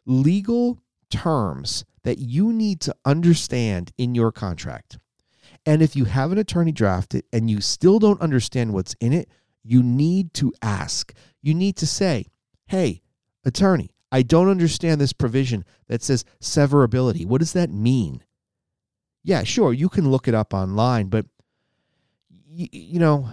legal 0.05 0.79
terms 1.09 1.85
that 2.03 2.19
you 2.19 2.53
need 2.53 2.79
to 2.81 2.95
understand 3.05 3.91
in 3.97 4.15
your 4.15 4.31
contract. 4.31 4.97
And 5.65 5.81
if 5.81 5.95
you 5.95 6.05
have 6.05 6.31
an 6.31 6.37
attorney 6.37 6.71
draft 6.71 7.15
it 7.15 7.25
and 7.33 7.49
you 7.49 7.61
still 7.61 7.97
don't 7.97 8.21
understand 8.21 8.73
what's 8.73 8.95
in 8.99 9.13
it, 9.13 9.29
You 9.65 9.81
need 9.81 10.33
to 10.35 10.53
ask. 10.61 11.11
You 11.41 11.55
need 11.55 11.75
to 11.77 11.87
say, 11.87 12.27
hey, 12.67 13.01
attorney, 13.43 13.89
I 14.11 14.21
don't 14.21 14.47
understand 14.47 15.01
this 15.01 15.11
provision 15.11 15.65
that 15.87 16.03
says 16.03 16.23
severability. 16.39 17.25
What 17.25 17.39
does 17.39 17.53
that 17.53 17.71
mean? 17.71 18.23
Yeah, 19.23 19.41
sure, 19.41 19.73
you 19.73 19.89
can 19.89 20.11
look 20.11 20.27
it 20.27 20.35
up 20.35 20.53
online, 20.53 21.07
but 21.07 21.25
you, 22.29 22.67
you 22.71 22.99
know, 22.99 23.27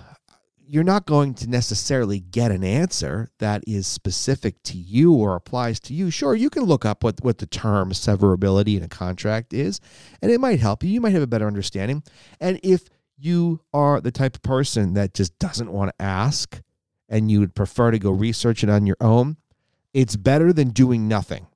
you're 0.72 0.82
not 0.82 1.04
going 1.04 1.34
to 1.34 1.50
necessarily 1.50 2.18
get 2.18 2.50
an 2.50 2.64
answer 2.64 3.30
that 3.38 3.62
is 3.66 3.86
specific 3.86 4.54
to 4.62 4.78
you 4.78 5.12
or 5.12 5.36
applies 5.36 5.78
to 5.78 5.92
you. 5.92 6.10
Sure, 6.10 6.34
you 6.34 6.48
can 6.48 6.62
look 6.62 6.86
up 6.86 7.04
what, 7.04 7.22
what 7.22 7.36
the 7.36 7.46
term 7.46 7.90
severability 7.90 8.78
in 8.78 8.82
a 8.82 8.88
contract 8.88 9.52
is, 9.52 9.82
and 10.22 10.30
it 10.30 10.40
might 10.40 10.60
help 10.60 10.82
you. 10.82 10.88
You 10.88 11.02
might 11.02 11.12
have 11.12 11.20
a 11.20 11.26
better 11.26 11.46
understanding. 11.46 12.02
And 12.40 12.58
if 12.62 12.88
you 13.18 13.60
are 13.74 14.00
the 14.00 14.10
type 14.10 14.34
of 14.34 14.40
person 14.40 14.94
that 14.94 15.12
just 15.12 15.38
doesn't 15.38 15.70
want 15.70 15.90
to 15.90 16.02
ask 16.02 16.62
and 17.06 17.30
you 17.30 17.40
would 17.40 17.54
prefer 17.54 17.90
to 17.90 17.98
go 17.98 18.10
research 18.10 18.64
it 18.64 18.70
on 18.70 18.86
your 18.86 18.96
own, 18.98 19.36
it's 19.92 20.16
better 20.16 20.54
than 20.54 20.70
doing 20.70 21.06
nothing. 21.06 21.48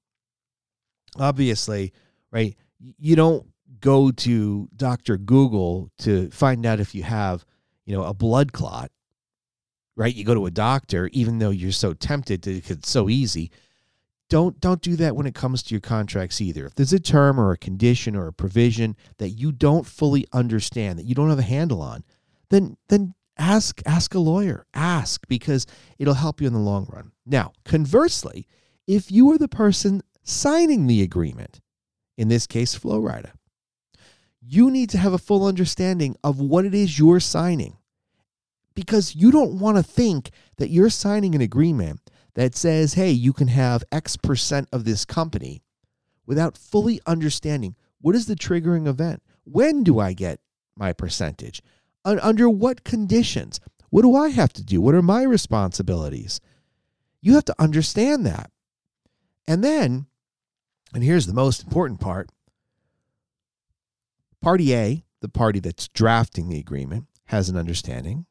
Obviously, 1.18 1.94
right? 2.30 2.54
You 2.78 3.16
don't 3.16 3.46
go 3.80 4.10
to 4.10 4.68
Dr. 4.76 5.16
Google 5.16 5.90
to 6.00 6.28
find 6.32 6.66
out 6.66 6.80
if 6.80 6.94
you 6.94 7.02
have, 7.02 7.46
you 7.86 7.96
know, 7.96 8.04
a 8.04 8.12
blood 8.12 8.52
clot 8.52 8.90
right? 9.96 10.14
You 10.14 10.24
go 10.24 10.34
to 10.34 10.46
a 10.46 10.50
doctor, 10.50 11.08
even 11.12 11.38
though 11.38 11.50
you're 11.50 11.72
so 11.72 11.94
tempted 11.94 12.42
to, 12.44 12.58
it's 12.58 12.90
so 12.90 13.08
easy. 13.08 13.50
Don't 14.28 14.60
don't 14.60 14.82
do 14.82 14.96
that 14.96 15.14
when 15.14 15.26
it 15.26 15.34
comes 15.34 15.62
to 15.62 15.74
your 15.74 15.80
contracts 15.80 16.40
either. 16.40 16.66
If 16.66 16.74
there's 16.74 16.92
a 16.92 17.00
term 17.00 17.38
or 17.38 17.52
a 17.52 17.56
condition 17.56 18.16
or 18.16 18.26
a 18.26 18.32
provision 18.32 18.96
that 19.18 19.30
you 19.30 19.52
don't 19.52 19.86
fully 19.86 20.26
understand, 20.32 20.98
that 20.98 21.06
you 21.06 21.14
don't 21.14 21.30
have 21.30 21.38
a 21.38 21.42
handle 21.42 21.80
on, 21.80 22.02
then 22.50 22.76
then 22.88 23.14
ask 23.38 23.80
ask 23.86 24.14
a 24.14 24.18
lawyer. 24.18 24.66
Ask 24.74 25.28
because 25.28 25.64
it'll 25.98 26.14
help 26.14 26.40
you 26.40 26.48
in 26.48 26.52
the 26.52 26.58
long 26.58 26.88
run. 26.92 27.12
Now, 27.24 27.52
conversely, 27.64 28.48
if 28.86 29.12
you 29.12 29.30
are 29.30 29.38
the 29.38 29.48
person 29.48 30.02
signing 30.24 30.88
the 30.88 31.02
agreement, 31.02 31.60
in 32.18 32.26
this 32.26 32.48
case 32.48 32.74
Flo 32.74 33.00
Rida, 33.00 33.30
you 34.40 34.72
need 34.72 34.90
to 34.90 34.98
have 34.98 35.12
a 35.12 35.18
full 35.18 35.46
understanding 35.46 36.16
of 36.24 36.40
what 36.40 36.64
it 36.64 36.74
is 36.74 36.98
you're 36.98 37.20
signing 37.20 37.76
because 38.76 39.16
you 39.16 39.32
don't 39.32 39.58
want 39.58 39.76
to 39.76 39.82
think 39.82 40.30
that 40.58 40.70
you're 40.70 40.90
signing 40.90 41.34
an 41.34 41.40
agreement 41.40 42.00
that 42.34 42.54
says, 42.54 42.94
hey, 42.94 43.10
you 43.10 43.32
can 43.32 43.48
have 43.48 43.82
X 43.90 44.16
percent 44.16 44.68
of 44.72 44.84
this 44.84 45.04
company 45.04 45.62
without 46.26 46.56
fully 46.56 47.00
understanding 47.06 47.74
what 48.00 48.14
is 48.14 48.26
the 48.26 48.36
triggering 48.36 48.86
event? 48.86 49.22
When 49.44 49.82
do 49.82 49.98
I 49.98 50.12
get 50.12 50.38
my 50.76 50.92
percentage? 50.92 51.60
Under 52.04 52.48
what 52.48 52.84
conditions? 52.84 53.58
What 53.90 54.02
do 54.02 54.14
I 54.14 54.28
have 54.28 54.52
to 54.52 54.62
do? 54.62 54.80
What 54.80 54.94
are 54.94 55.02
my 55.02 55.22
responsibilities? 55.22 56.40
You 57.20 57.34
have 57.34 57.46
to 57.46 57.54
understand 57.58 58.26
that. 58.26 58.50
And 59.48 59.64
then, 59.64 60.06
and 60.94 61.02
here's 61.02 61.26
the 61.26 61.32
most 61.32 61.64
important 61.64 62.00
part 62.00 62.30
Party 64.42 64.74
A, 64.74 65.04
the 65.20 65.28
party 65.28 65.58
that's 65.58 65.88
drafting 65.88 66.48
the 66.48 66.60
agreement, 66.60 67.06
has 67.26 67.48
an 67.48 67.56
understanding. 67.56 68.26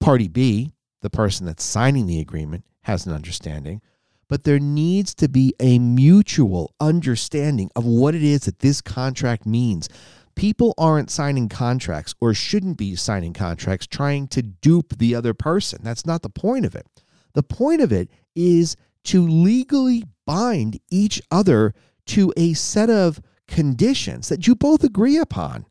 Party 0.00 0.28
B, 0.28 0.72
the 1.02 1.10
person 1.10 1.46
that's 1.46 1.62
signing 1.62 2.06
the 2.06 2.20
agreement, 2.20 2.64
has 2.82 3.06
an 3.06 3.12
understanding, 3.12 3.82
but 4.28 4.44
there 4.44 4.58
needs 4.58 5.14
to 5.16 5.28
be 5.28 5.54
a 5.60 5.78
mutual 5.78 6.74
understanding 6.80 7.70
of 7.76 7.84
what 7.84 8.14
it 8.14 8.22
is 8.22 8.42
that 8.42 8.60
this 8.60 8.80
contract 8.80 9.44
means. 9.44 9.88
People 10.36 10.72
aren't 10.78 11.10
signing 11.10 11.48
contracts 11.48 12.14
or 12.20 12.32
shouldn't 12.32 12.78
be 12.78 12.96
signing 12.96 13.32
contracts 13.32 13.86
trying 13.86 14.28
to 14.28 14.40
dupe 14.42 14.96
the 14.96 15.14
other 15.14 15.34
person. 15.34 15.80
That's 15.82 16.06
not 16.06 16.22
the 16.22 16.30
point 16.30 16.64
of 16.64 16.74
it. 16.74 16.86
The 17.34 17.42
point 17.42 17.82
of 17.82 17.92
it 17.92 18.08
is 18.34 18.76
to 19.04 19.26
legally 19.26 20.04
bind 20.26 20.78
each 20.90 21.20
other 21.30 21.74
to 22.06 22.32
a 22.36 22.54
set 22.54 22.88
of 22.88 23.20
conditions 23.48 24.28
that 24.28 24.46
you 24.46 24.54
both 24.54 24.84
agree 24.84 25.18
upon. 25.18 25.66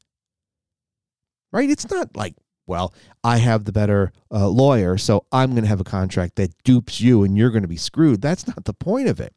Right? 1.51 1.69
It's 1.69 1.89
not 1.89 2.15
like 2.15 2.35
well, 2.69 2.93
I 3.23 3.37
have 3.37 3.65
the 3.65 3.71
better 3.71 4.13
uh, 4.31 4.47
lawyer, 4.47 4.97
so 4.97 5.25
I'm 5.31 5.51
going 5.51 5.63
to 5.63 5.69
have 5.69 5.81
a 5.81 5.83
contract 5.83 6.35
that 6.35 6.53
dupes 6.63 7.01
you 7.01 7.23
and 7.23 7.35
you're 7.35 7.49
going 7.49 7.63
to 7.63 7.67
be 7.67 7.75
screwed. 7.75 8.21
That's 8.21 8.47
not 8.47 8.65
the 8.65 8.73
point 8.73 9.09
of 9.09 9.19
it. 9.19 9.33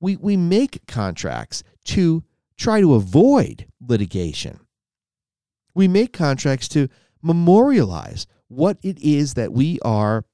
We, 0.00 0.16
we 0.16 0.36
make 0.36 0.86
contracts 0.86 1.62
to 1.84 2.24
try 2.56 2.80
to 2.80 2.94
avoid 2.94 3.66
litigation. 3.80 4.60
We 5.74 5.86
make 5.86 6.12
contracts 6.12 6.66
to 6.70 6.88
memorialize 7.22 8.26
what 8.48 8.78
it 8.82 8.98
is 8.98 9.34
that 9.34 9.52
we 9.52 9.78
are 9.80 10.24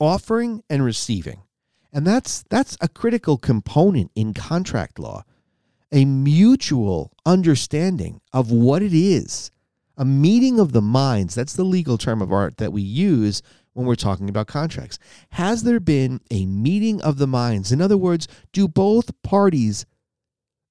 offering 0.00 0.62
and 0.70 0.82
receiving. 0.82 1.42
And 1.92 2.06
that's 2.06 2.44
that's 2.50 2.76
a 2.80 2.88
critical 2.88 3.36
component 3.36 4.10
in 4.14 4.34
contract 4.34 4.98
law. 4.98 5.24
A 5.92 6.04
mutual 6.04 7.12
understanding 7.24 8.20
of 8.32 8.50
what 8.50 8.82
it 8.82 8.92
is 8.92 9.50
a 9.96 10.04
meeting 10.04 10.60
of 10.60 10.72
the 10.72 10.82
minds. 10.82 11.34
That's 11.34 11.54
the 11.54 11.64
legal 11.64 11.98
term 11.98 12.20
of 12.20 12.32
art 12.32 12.58
that 12.58 12.72
we 12.72 12.82
use 12.82 13.42
when 13.72 13.86
we're 13.86 13.94
talking 13.94 14.28
about 14.28 14.46
contracts. 14.46 14.98
Has 15.30 15.62
there 15.62 15.80
been 15.80 16.20
a 16.30 16.46
meeting 16.46 17.00
of 17.02 17.18
the 17.18 17.26
minds? 17.26 17.72
In 17.72 17.80
other 17.80 17.96
words, 17.96 18.26
do 18.52 18.68
both 18.68 19.22
parties 19.22 19.86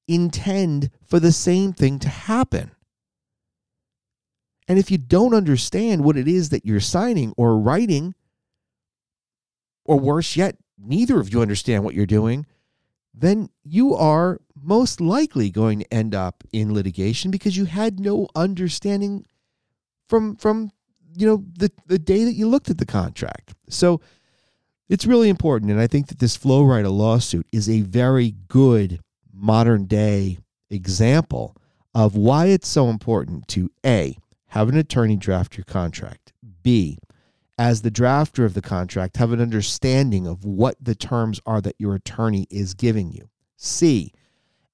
intend 0.07 0.89
for 1.03 1.19
the 1.19 1.31
same 1.31 1.73
thing 1.73 1.99
to 1.99 2.09
happen? 2.09 2.71
And 4.67 4.79
if 4.79 4.89
you 4.89 4.97
don't 4.97 5.35
understand 5.35 6.03
what 6.03 6.17
it 6.17 6.27
is 6.27 6.49
that 6.49 6.65
you're 6.65 6.79
signing 6.79 7.33
or 7.37 7.59
writing, 7.59 8.15
or 9.85 9.99
worse 9.99 10.35
yet, 10.35 10.57
neither 10.77 11.19
of 11.19 11.31
you 11.31 11.41
understand 11.41 11.83
what 11.83 11.93
you're 11.93 12.07
doing, 12.07 12.47
then 13.17 13.49
you 13.63 13.95
are 13.95 14.39
most 14.61 14.99
likely 14.99 15.49
going 15.49 15.79
to 15.79 15.93
end 15.93 16.13
up 16.13 16.43
in 16.51 16.73
litigation 16.73 17.31
because 17.31 17.55
you 17.55 17.65
had 17.65 17.99
no 17.99 18.27
understanding 18.35 19.25
from 20.07 20.35
from 20.35 20.71
you 21.15 21.25
know 21.25 21.43
the 21.57 21.71
the 21.87 21.99
day 21.99 22.23
that 22.23 22.33
you 22.33 22.47
looked 22.47 22.69
at 22.69 22.77
the 22.77 22.85
contract. 22.85 23.53
So 23.69 24.01
it's 24.89 25.05
really 25.05 25.29
important 25.29 25.71
and 25.71 25.79
I 25.79 25.87
think 25.87 26.07
that 26.07 26.19
this 26.19 26.35
Flo 26.35 26.63
Rida 26.63 26.91
lawsuit 26.91 27.47
is 27.51 27.69
a 27.69 27.81
very 27.81 28.35
good 28.47 28.99
modern 29.33 29.85
day 29.85 30.39
example 30.69 31.55
of 31.93 32.15
why 32.15 32.47
it's 32.47 32.67
so 32.67 32.89
important 32.89 33.47
to 33.49 33.71
A 33.85 34.17
have 34.47 34.69
an 34.69 34.77
attorney 34.77 35.15
draft 35.15 35.57
your 35.57 35.65
contract. 35.65 36.33
B 36.63 36.97
as 37.57 37.81
the 37.81 37.91
drafter 37.91 38.45
of 38.45 38.53
the 38.53 38.61
contract, 38.61 39.17
have 39.17 39.31
an 39.31 39.41
understanding 39.41 40.27
of 40.27 40.43
what 40.43 40.75
the 40.81 40.95
terms 40.95 41.39
are 41.45 41.61
that 41.61 41.75
your 41.79 41.95
attorney 41.95 42.47
is 42.49 42.73
giving 42.73 43.11
you. 43.11 43.29
C, 43.55 44.11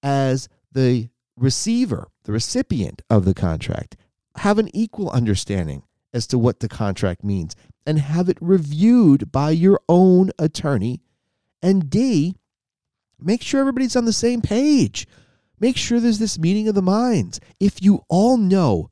as 0.01 0.49
the 0.71 1.09
receiver, 1.37 2.07
the 2.23 2.31
recipient 2.31 3.01
of 3.09 3.25
the 3.25 3.33
contract, 3.33 3.97
have 4.37 4.57
an 4.57 4.69
equal 4.73 5.09
understanding 5.11 5.83
as 6.13 6.25
to 6.27 6.37
what 6.37 6.59
the 6.59 6.69
contract 6.69 7.23
means 7.23 7.55
and 7.85 7.99
have 7.99 8.29
it 8.29 8.37
reviewed 8.41 9.31
by 9.31 9.51
your 9.51 9.79
own 9.87 10.31
attorney. 10.39 11.01
And 11.61 11.89
D, 11.89 12.35
make 13.19 13.41
sure 13.41 13.61
everybody's 13.61 13.95
on 13.95 14.05
the 14.05 14.13
same 14.13 14.41
page. 14.41 15.07
Make 15.59 15.77
sure 15.77 15.99
there's 15.99 16.19
this 16.19 16.39
meeting 16.39 16.67
of 16.67 16.75
the 16.75 16.81
minds. 16.81 17.39
If 17.59 17.83
you 17.83 18.03
all 18.09 18.37
know 18.37 18.89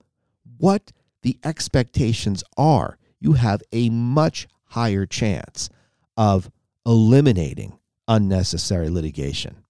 what 0.58 0.92
the 1.24 1.40
expectations 1.44 2.44
are, 2.58 2.99
you 3.20 3.34
have 3.34 3.62
a 3.72 3.90
much 3.90 4.48
higher 4.66 5.06
chance 5.06 5.70
of 6.18 6.50
eliminating 6.86 7.78
unnecessary 8.08 8.90
litigation. 8.90 9.64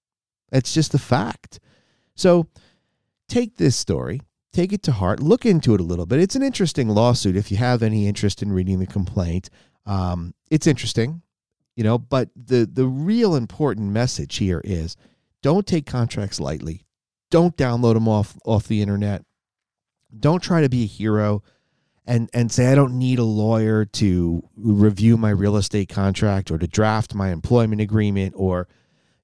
It's 0.52 0.74
just 0.74 0.94
a 0.94 1.00
fact. 1.00 1.60
So 2.16 2.48
take 3.28 3.58
this 3.58 3.76
story, 3.76 4.22
take 4.52 4.74
it 4.74 4.84
to 4.84 4.92
heart, 4.92 5.20
look 5.20 5.46
into 5.46 5.74
it 5.74 5.82
a 5.82 5.84
little 5.84 6.06
bit. 6.06 6.20
It's 6.20 6.36
an 6.36 6.44
interesting 6.44 6.90
lawsuit. 6.90 7.36
If 7.36 7.52
you 7.52 7.58
have 7.58 7.84
any 7.84 8.08
interest 8.08 8.42
in 8.42 8.52
reading 8.52 8.80
the 8.80 8.88
complaint, 8.88 9.50
um, 9.86 10.34
it's 10.50 10.68
interesting, 10.68 11.22
you 11.76 11.84
know. 11.84 11.98
But 11.98 12.30
the 12.36 12.70
the 12.72 12.86
real 12.86 13.36
important 13.36 13.92
message 13.92 14.38
here 14.38 14.62
is: 14.64 14.96
don't 15.42 15.66
take 15.66 15.86
contracts 15.86 16.40
lightly. 16.40 16.86
Don't 17.32 17.56
download 17.58 17.94
them 17.94 18.08
off 18.08 18.38
off 18.46 18.68
the 18.68 18.82
internet. 18.82 19.24
Don't 20.18 20.42
try 20.42 20.62
to 20.62 20.70
be 20.70 20.84
a 20.84 20.88
hero 20.88 21.44
and 22.10 22.28
and 22.34 22.52
say 22.52 22.72
I 22.72 22.76
don't 22.76 22.98
need 22.98 23.20
a 23.20 23.24
lawyer 23.24 23.86
to 23.86 24.44
review 24.58 25.16
my 25.16 25.30
real 25.30 25.56
estate 25.56 25.90
contract 25.90 26.50
or 26.50 26.58
to 26.58 26.68
draft 26.68 27.14
my 27.14 27.30
employment 27.30 27.82
agreement 27.82 28.34
or 28.36 28.68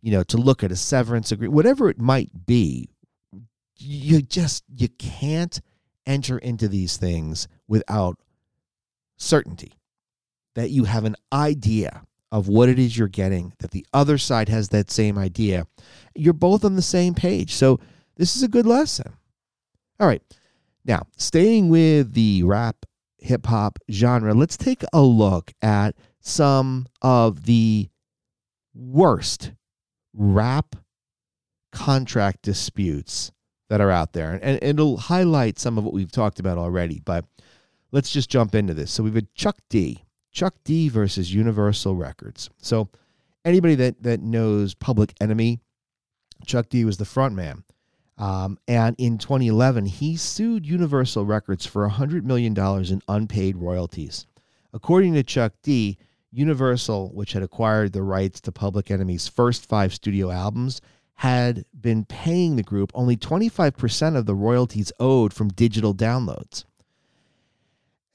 you 0.01 0.11
know 0.11 0.23
to 0.23 0.37
look 0.37 0.63
at 0.63 0.71
a 0.71 0.75
severance 0.75 1.31
agreement 1.31 1.55
whatever 1.55 1.89
it 1.89 1.99
might 1.99 2.45
be 2.45 2.89
you 3.75 4.21
just 4.21 4.63
you 4.73 4.87
can't 4.87 5.59
enter 6.05 6.37
into 6.37 6.67
these 6.67 6.95
things 6.95 7.47
without 7.67 8.19
certainty 9.17 9.73
that 10.53 10.69
you 10.69 10.83
have 10.83 11.05
an 11.05 11.15
idea 11.33 12.03
of 12.31 12.47
what 12.47 12.69
it 12.69 12.77
is 12.77 12.95
you're 12.95 13.07
getting 13.07 13.53
that 13.59 13.71
the 13.71 13.85
other 13.93 14.17
side 14.17 14.49
has 14.49 14.69
that 14.69 14.91
same 14.91 15.17
idea. 15.17 15.67
You're 16.13 16.33
both 16.33 16.65
on 16.65 16.75
the 16.75 16.81
same 16.81 17.13
page. 17.13 17.53
So 17.53 17.79
this 18.15 18.35
is 18.35 18.43
a 18.43 18.47
good 18.47 18.65
lesson. 18.65 19.13
All 19.99 20.07
right 20.07 20.21
now, 20.85 21.07
staying 21.17 21.69
with 21.69 22.13
the 22.13 22.43
rap 22.43 22.85
hip 23.17 23.47
hop 23.47 23.79
genre, 23.89 24.33
let's 24.33 24.55
take 24.55 24.83
a 24.93 25.01
look 25.01 25.51
at 25.61 25.95
some 26.19 26.85
of 27.01 27.45
the 27.45 27.89
worst 28.73 29.51
rap 30.13 30.75
contract 31.71 32.43
disputes 32.43 33.31
that 33.69 33.81
are 33.81 33.91
out 33.91 34.13
there. 34.13 34.39
And 34.41 34.59
it'll 34.61 34.97
highlight 34.97 35.57
some 35.57 35.77
of 35.77 35.83
what 35.83 35.93
we've 35.93 36.11
talked 36.11 36.39
about 36.39 36.59
already, 36.59 37.01
but 37.03 37.25
let's 37.91 38.11
just 38.11 38.29
jump 38.29 38.53
into 38.53 38.75
this. 38.75 38.91
So 38.91 39.03
we've 39.03 39.15
had 39.15 39.33
Chuck 39.33 39.57
D. 39.69 40.03
Chuck 40.31 40.55
D 40.63 40.89
versus 40.89 41.33
Universal 41.33 41.95
Records. 41.95 42.49
So 42.61 42.89
anybody 43.43 43.75
that 43.75 44.03
that 44.03 44.21
knows 44.21 44.75
Public 44.75 45.13
Enemy, 45.19 45.61
Chuck 46.45 46.69
D 46.69 46.85
was 46.85 46.97
the 46.97 47.05
front 47.05 47.35
man. 47.35 47.63
Um, 48.17 48.57
and 48.67 48.95
in 48.97 49.17
2011, 49.17 49.85
he 49.87 50.15
sued 50.15 50.65
Universal 50.65 51.25
Records 51.25 51.65
for 51.65 51.87
$100 51.89 52.23
million 52.23 52.57
in 52.57 53.01
unpaid 53.07 53.57
royalties. 53.57 54.25
According 54.73 55.13
to 55.15 55.23
Chuck 55.23 55.53
D, 55.63 55.97
Universal, 56.31 57.11
which 57.13 57.33
had 57.33 57.43
acquired 57.43 57.93
the 57.93 58.03
rights 58.03 58.41
to 58.41 58.51
Public 58.51 58.91
Enemy's 58.91 59.27
first 59.27 59.67
five 59.67 59.93
studio 59.93 60.31
albums, 60.31 60.81
had 61.15 61.65
been 61.79 62.03
paying 62.05 62.55
the 62.55 62.63
group 62.63 62.91
only 62.93 63.15
25% 63.15 64.17
of 64.17 64.25
the 64.25 64.35
royalties 64.35 64.91
owed 64.99 65.33
from 65.33 65.47
digital 65.49 65.93
downloads. 65.95 66.65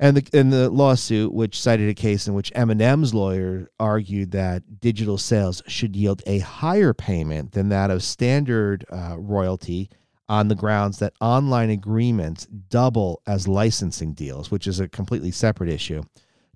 And 0.02 0.16
the, 0.16 0.38
in 0.38 0.49
the 0.49 0.71
lawsuit, 0.71 1.30
which 1.30 1.61
cited 1.61 1.90
a 1.90 1.95
case 1.95 2.26
in 2.26 2.33
which 2.33 2.50
Eminem's 2.54 3.12
lawyer 3.12 3.69
argued 3.78 4.30
that 4.30 4.80
digital 4.80 5.19
sales 5.19 5.62
should 5.66 5.95
yield 5.95 6.23
a 6.26 6.38
higher 6.38 6.95
payment 6.95 7.52
than 7.52 7.69
that 7.69 7.90
of 7.90 8.02
standard 8.02 8.87
uh, 8.90 9.16
royalty 9.19 9.90
on 10.26 10.49
the 10.49 10.54
grounds 10.54 11.00
that 11.00 11.12
online 11.21 11.69
agreements 11.69 12.47
double 12.47 13.21
as 13.26 13.47
licensing 13.47 14.14
deals, 14.14 14.50
which 14.50 14.66
is 14.66 14.80
a 14.80 14.88
completely 14.88 15.30
separate 15.30 15.69
issue. 15.69 16.02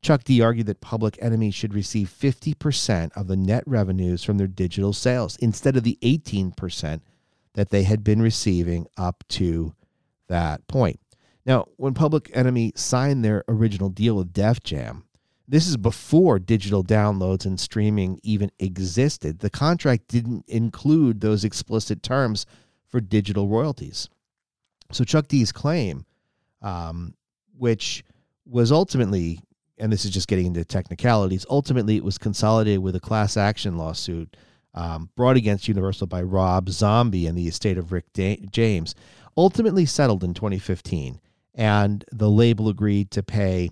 Chuck 0.00 0.24
D 0.24 0.40
argued 0.40 0.66
that 0.66 0.80
Public 0.80 1.18
Enemy 1.20 1.50
should 1.50 1.74
receive 1.74 2.08
50% 2.08 3.10
of 3.14 3.26
the 3.26 3.36
net 3.36 3.64
revenues 3.66 4.24
from 4.24 4.38
their 4.38 4.46
digital 4.46 4.94
sales 4.94 5.36
instead 5.36 5.76
of 5.76 5.82
the 5.82 5.98
18% 6.02 7.00
that 7.54 7.68
they 7.68 7.82
had 7.82 8.02
been 8.02 8.22
receiving 8.22 8.86
up 8.96 9.22
to 9.28 9.74
that 10.28 10.66
point. 10.66 10.98
Now, 11.46 11.66
when 11.76 11.94
Public 11.94 12.30
Enemy 12.32 12.72
signed 12.74 13.24
their 13.24 13.44
original 13.48 13.90
deal 13.90 14.16
with 14.16 14.32
Def 14.32 14.62
Jam, 14.62 15.04
this 15.46 15.66
is 15.66 15.76
before 15.76 16.38
digital 16.38 16.82
downloads 16.82 17.44
and 17.44 17.60
streaming 17.60 18.18
even 18.22 18.50
existed. 18.58 19.40
The 19.40 19.50
contract 19.50 20.08
didn't 20.08 20.44
include 20.48 21.20
those 21.20 21.44
explicit 21.44 22.02
terms 22.02 22.46
for 22.88 23.00
digital 23.00 23.48
royalties. 23.48 24.08
So 24.90 25.04
Chuck 25.04 25.28
D's 25.28 25.52
claim, 25.52 26.06
um, 26.62 27.14
which 27.58 28.04
was 28.46 28.72
ultimately 28.72 29.40
and 29.78 29.92
this 29.92 30.04
is 30.04 30.10
just 30.10 30.28
getting 30.28 30.46
into 30.46 30.64
technicalities, 30.64 31.44
ultimately 31.50 31.96
it 31.96 32.04
was 32.04 32.18
consolidated 32.18 32.80
with 32.80 32.94
a 32.94 33.00
class 33.00 33.36
action 33.36 33.76
lawsuit 33.76 34.36
um, 34.74 35.10
brought 35.16 35.36
against 35.36 35.68
Universal 35.68 36.06
by 36.06 36.22
Rob 36.22 36.68
Zombie 36.68 37.26
and 37.26 37.36
the 37.36 37.48
estate 37.48 37.78
of 37.78 37.92
Rick 37.92 38.12
da- 38.12 38.40
James, 38.50 38.94
ultimately 39.36 39.86
settled 39.86 40.24
in 40.24 40.34
2015. 40.34 41.20
And 41.54 42.04
the 42.10 42.30
label 42.30 42.68
agreed 42.68 43.10
to 43.12 43.22
pay 43.22 43.70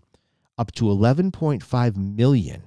up 0.57 0.73
to 0.73 0.85
11.5 0.85 1.97
million 1.97 2.63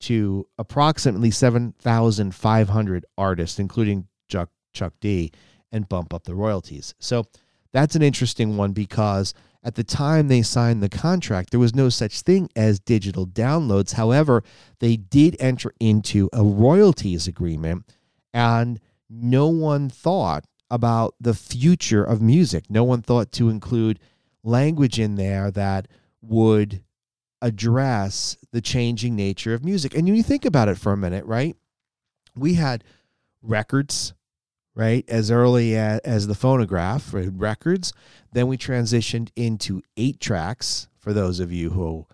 to 0.00 0.46
approximately 0.58 1.30
7,500 1.30 3.06
artists, 3.16 3.58
including 3.58 4.06
Chuck, 4.28 4.50
Chuck 4.72 4.94
D, 5.00 5.32
and 5.72 5.88
bump 5.88 6.14
up 6.14 6.24
the 6.24 6.34
royalties. 6.34 6.94
So 6.98 7.26
that's 7.72 7.96
an 7.96 8.02
interesting 8.02 8.56
one 8.56 8.72
because 8.72 9.34
at 9.62 9.74
the 9.76 9.84
time 9.84 10.28
they 10.28 10.42
signed 10.42 10.82
the 10.82 10.90
contract, 10.90 11.50
there 11.50 11.60
was 11.60 11.74
no 11.74 11.88
such 11.88 12.20
thing 12.20 12.50
as 12.54 12.78
digital 12.78 13.26
downloads. 13.26 13.94
However, 13.94 14.44
they 14.78 14.96
did 14.96 15.36
enter 15.40 15.72
into 15.80 16.28
a 16.32 16.42
royalties 16.42 17.26
agreement, 17.26 17.84
and 18.32 18.78
no 19.08 19.48
one 19.48 19.88
thought 19.88 20.44
about 20.70 21.14
the 21.20 21.34
future 21.34 22.04
of 22.04 22.20
music. 22.20 22.64
No 22.68 22.84
one 22.84 23.02
thought 23.02 23.32
to 23.32 23.48
include 23.48 24.00
language 24.42 24.98
in 24.98 25.16
there 25.16 25.50
that 25.50 25.88
would 26.20 26.82
address 27.42 28.36
the 28.52 28.60
changing 28.60 29.14
nature 29.14 29.54
of 29.54 29.64
music. 29.64 29.94
And 29.94 30.08
you 30.08 30.22
think 30.22 30.44
about 30.44 30.68
it 30.68 30.78
for 30.78 30.92
a 30.92 30.96
minute, 30.96 31.24
right? 31.26 31.56
We 32.34 32.54
had 32.54 32.84
records 33.42 34.14
right? 34.74 35.04
As 35.08 35.30
early 35.30 35.76
as, 35.76 36.00
as 36.00 36.26
the 36.26 36.34
phonograph 36.34 37.10
records. 37.12 37.92
Then 38.32 38.48
we 38.48 38.56
transitioned 38.56 39.30
into 39.36 39.82
eight 39.96 40.20
tracks. 40.20 40.88
For 40.98 41.12
those 41.12 41.40
of 41.40 41.52
you 41.52 41.70
who, 41.70 42.06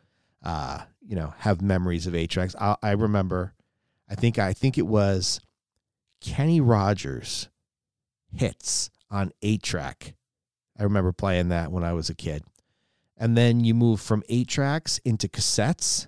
uh, 0.43 0.81
you 1.01 1.15
know, 1.15 1.33
have 1.39 1.63
memories 1.63 2.07
of 2.07 2.15
eight 2.15 2.31
tracks, 2.31 2.55
I, 2.61 2.77
I 2.83 2.91
remember. 2.93 3.55
I 4.09 4.17
think 4.17 4.39
I 4.39 4.53
think 4.53 4.77
it 4.77 4.87
was 4.87 5.41
Kenny 6.21 6.61
Rogers 6.61 7.49
hits 8.35 8.91
on 9.11 9.33
eight 9.43 9.63
track. 9.63 10.15
I 10.79 10.85
remember 10.85 11.13
playing 11.13 11.49
that 11.49 11.71
when 11.71 11.85
I 11.85 11.93
was 11.93 12.09
a 12.09 12.15
kid. 12.15 12.43
And 13.17 13.37
then 13.37 13.61
you 13.61 13.75
move 13.75 14.01
from 14.01 14.23
eight 14.29 14.49
tracks 14.49 14.99
into 15.05 15.29
cassettes, 15.29 16.07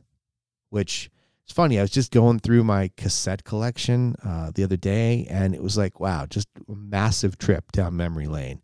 which 0.71 1.11
it's 1.45 1.53
funny. 1.53 1.79
I 1.79 1.83
was 1.83 1.91
just 1.91 2.11
going 2.11 2.39
through 2.39 2.65
my 2.65 2.91
cassette 2.97 3.45
collection 3.45 4.17
uh, 4.25 4.53
the 4.55 4.65
other 4.65 4.79
day, 4.79 5.27
and 5.29 5.55
it 5.55 5.63
was 5.63 5.77
like, 5.77 6.01
wow, 6.01 6.25
just 6.25 6.49
a 6.69 6.75
massive 6.75 7.37
trip 7.37 7.71
down 7.73 7.97
memory 7.97 8.27
lane. 8.27 8.63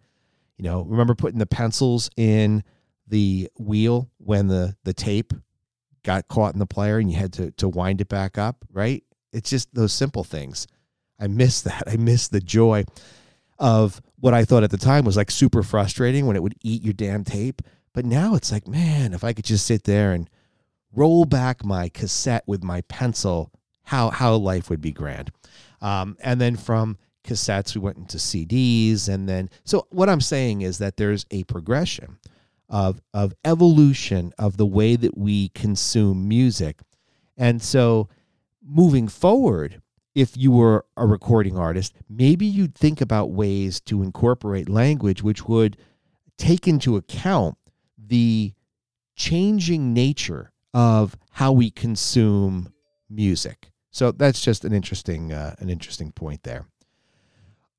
You 0.57 0.65
know, 0.65 0.83
remember 0.83 1.15
putting 1.15 1.39
the 1.39 1.47
pencils 1.47 2.09
in 2.17 2.65
the 3.07 3.51
wheel 3.59 4.11
when 4.19 4.49
the 4.49 4.77
the 4.85 4.95
tape 4.95 5.33
got 6.03 6.29
caught 6.29 6.55
in 6.55 6.59
the 6.59 6.67
player 6.67 6.99
and 6.99 7.11
you 7.11 7.19
had 7.19 7.33
to 7.35 7.51
to 7.53 7.69
wind 7.69 8.01
it 8.01 8.09
back 8.09 8.39
up, 8.39 8.65
right? 8.73 9.05
It's 9.33 9.51
just 9.51 9.75
those 9.75 9.93
simple 9.93 10.25
things. 10.25 10.67
I 11.21 11.27
miss 11.27 11.61
that. 11.63 11.83
I 11.87 11.97
miss 11.97 12.29
the 12.29 12.41
joy 12.41 12.85
of 13.59 14.01
what 14.21 14.35
I 14.35 14.45
thought 14.45 14.65
at 14.65 14.71
the 14.71 14.79
time 14.79 15.05
was 15.05 15.17
like 15.17 15.31
super 15.31 15.63
frustrating 15.63 16.27
when 16.27 16.37
it 16.37 16.43
would 16.43 16.57
eat 16.63 16.83
your 16.83 16.95
damn 16.95 17.25
tape. 17.25 17.63
But 17.93 18.05
now 18.05 18.35
it's 18.35 18.53
like, 18.53 18.69
man, 18.69 19.15
if 19.15 19.25
I 19.25 19.33
could 19.33 19.45
just 19.45 19.67
sit 19.67 19.85
there 19.85 20.13
and 20.13 20.29
roll 20.93 21.25
back 21.25 21.65
my 21.65 21.89
cassette 21.89 22.45
with 22.47 22.63
my 22.63 22.83
pencil, 22.83 23.53
how 23.85 24.11
how 24.11 24.35
life 24.35 24.71
would 24.71 24.81
be 24.81 24.93
grand. 24.93 25.31
Um, 25.81 26.17
and 26.21 26.41
then 26.41 26.57
from 26.57 26.99
cassettes, 27.25 27.75
we 27.75 27.81
went 27.81 27.97
into 27.99 28.19
CDs, 28.19 29.09
and 29.09 29.29
then 29.29 29.51
so 29.65 29.87
what 29.91 30.09
I'm 30.09 30.21
saying 30.21 30.63
is 30.63 30.79
that 30.79 30.97
there's 30.97 31.27
a 31.31 31.45
progression 31.45 32.19
of 32.69 33.01
of 33.15 33.35
evolution 33.45 34.33
of 34.39 34.57
the 34.57 34.67
way 34.67 34.97
that 34.97 35.17
we 35.17 35.49
consume 35.51 36.29
music, 36.29 36.81
and 37.37 37.63
so 37.63 38.09
moving 38.63 39.09
forward. 39.09 39.81
If 40.15 40.37
you 40.37 40.51
were 40.51 40.85
a 40.97 41.07
recording 41.07 41.57
artist, 41.57 41.95
maybe 42.09 42.47
you'd 42.47 42.75
think 42.75 43.01
about 43.01 43.31
ways 43.31 43.81
to 43.83 44.03
incorporate 44.03 44.69
language 44.69 45.23
which 45.23 45.45
would 45.45 45.77
take 46.37 46.67
into 46.67 46.97
account 46.97 47.57
the 47.99 48.53
changing 49.17 49.93
nature 49.93 50.53
of 50.73 51.17
how 51.33 51.53
we 51.53 51.71
consume 51.71 52.73
music. 53.11 53.71
So 53.91 54.13
that's 54.13 54.41
just 54.41 54.65
an 54.65 54.73
interesting 54.73 55.33
uh, 55.33 55.55
an 55.59 55.71
interesting 55.71 56.13
point 56.13 56.43
there. 56.43 56.67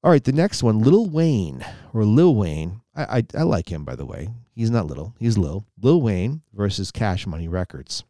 All 0.03 0.11
right, 0.11 0.23
the 0.23 0.31
next 0.31 0.63
one, 0.63 0.79
Lil 0.79 1.09
Wayne 1.09 1.65
or 1.93 2.05
Lil 2.05 2.35
Wayne. 2.35 2.81
I, 2.95 3.17
I, 3.17 3.23
I 3.39 3.43
like 3.43 3.69
him 3.71 3.83
by 3.83 3.95
the 3.95 4.05
way. 4.05 4.29
He's 4.55 4.71
not 4.71 4.87
little. 4.87 5.15
He's 5.19 5.37
Lil. 5.37 5.65
Lil 5.81 6.01
Wayne 6.01 6.41
versus 6.53 6.91
Cash 6.91 7.25
Money 7.27 7.47
Records. 7.47 8.03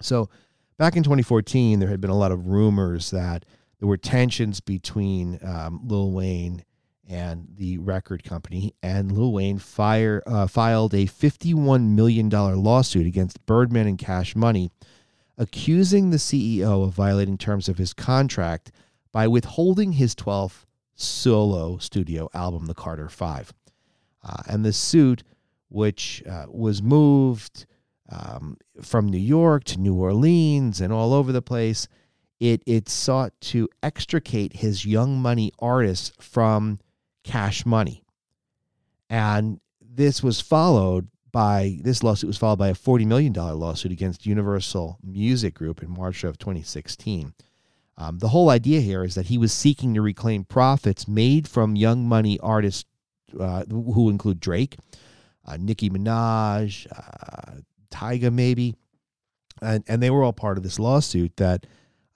So 0.00 0.28
back 0.78 0.96
in 0.96 1.02
2014, 1.02 1.80
there 1.80 1.88
had 1.88 2.00
been 2.00 2.10
a 2.10 2.16
lot 2.16 2.32
of 2.32 2.46
rumors 2.46 3.10
that 3.10 3.44
there 3.78 3.88
were 3.88 3.96
tensions 3.96 4.60
between 4.60 5.38
um, 5.42 5.80
Lil 5.84 6.12
Wayne 6.12 6.64
and 7.08 7.48
the 7.56 7.78
record 7.78 8.22
company, 8.22 8.74
and 8.82 9.12
Lil 9.12 9.32
Wayne 9.32 9.58
fire, 9.58 10.22
uh, 10.26 10.46
filed 10.46 10.94
a 10.94 11.06
$51 11.06 11.90
million 11.90 12.28
lawsuit 12.28 13.06
against 13.06 13.44
Birdman 13.46 13.86
and 13.86 13.98
Cash 13.98 14.36
Money, 14.36 14.70
accusing 15.38 16.10
the 16.10 16.18
CEO 16.18 16.84
of 16.84 16.92
violating 16.92 17.38
terms 17.38 17.68
of 17.68 17.78
his 17.78 17.94
contract 17.94 18.70
by 19.10 19.26
withholding 19.26 19.92
his 19.92 20.14
12th 20.14 20.66
solo 20.94 21.78
studio 21.78 22.28
album, 22.34 22.66
The 22.66 22.74
Carter 22.74 23.08
Five. 23.08 23.54
Uh, 24.22 24.42
and 24.46 24.64
the 24.64 24.72
suit, 24.72 25.22
which 25.68 26.22
uh, 26.28 26.46
was 26.48 26.82
moved 26.82 27.66
um, 28.10 28.56
from 28.82 29.06
New 29.06 29.18
York 29.18 29.64
to 29.64 29.80
New 29.80 29.94
Orleans 29.94 30.80
and 30.80 30.92
all 30.92 31.12
over 31.12 31.32
the 31.32 31.42
place, 31.42 31.88
it, 32.40 32.62
it 32.66 32.88
sought 32.88 33.32
to 33.40 33.68
extricate 33.82 34.56
his 34.56 34.86
young 34.86 35.20
money 35.20 35.52
artists 35.58 36.12
from 36.20 36.78
cash 37.24 37.66
money. 37.66 38.04
And 39.10 39.60
this 39.80 40.22
was 40.22 40.40
followed 40.40 41.08
by 41.30 41.78
this 41.82 42.02
lawsuit 42.02 42.28
was 42.28 42.38
followed 42.38 42.58
by 42.58 42.68
a 42.68 42.74
$40 42.74 43.06
million 43.06 43.32
lawsuit 43.32 43.92
against 43.92 44.26
Universal 44.26 44.98
Music 45.02 45.54
Group 45.54 45.82
in 45.82 45.90
March 45.90 46.24
of 46.24 46.38
2016. 46.38 47.34
Um, 47.98 48.18
the 48.18 48.28
whole 48.28 48.48
idea 48.48 48.80
here 48.80 49.04
is 49.04 49.14
that 49.16 49.26
he 49.26 49.38
was 49.38 49.52
seeking 49.52 49.94
to 49.94 50.00
reclaim 50.00 50.44
profits 50.44 51.08
made 51.08 51.48
from 51.48 51.76
young 51.76 52.08
money 52.08 52.38
artists 52.40 52.84
uh, 53.38 53.64
who 53.66 54.08
include 54.08 54.40
Drake, 54.40 54.78
uh, 55.44 55.56
Nicki 55.58 55.90
Minaj, 55.90 56.86
uh, 56.96 57.37
Tyga, 57.98 58.32
maybe, 58.32 58.74
and 59.60 59.84
and 59.88 60.02
they 60.02 60.10
were 60.10 60.22
all 60.22 60.32
part 60.32 60.56
of 60.56 60.62
this 60.62 60.78
lawsuit 60.78 61.36
that 61.36 61.66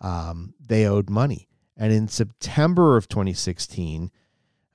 um, 0.01 0.55
they 0.64 0.87
owed 0.87 1.11
money. 1.11 1.49
And 1.77 1.92
in 1.92 2.09
September 2.09 2.97
of 2.97 3.09
2016, 3.09 4.11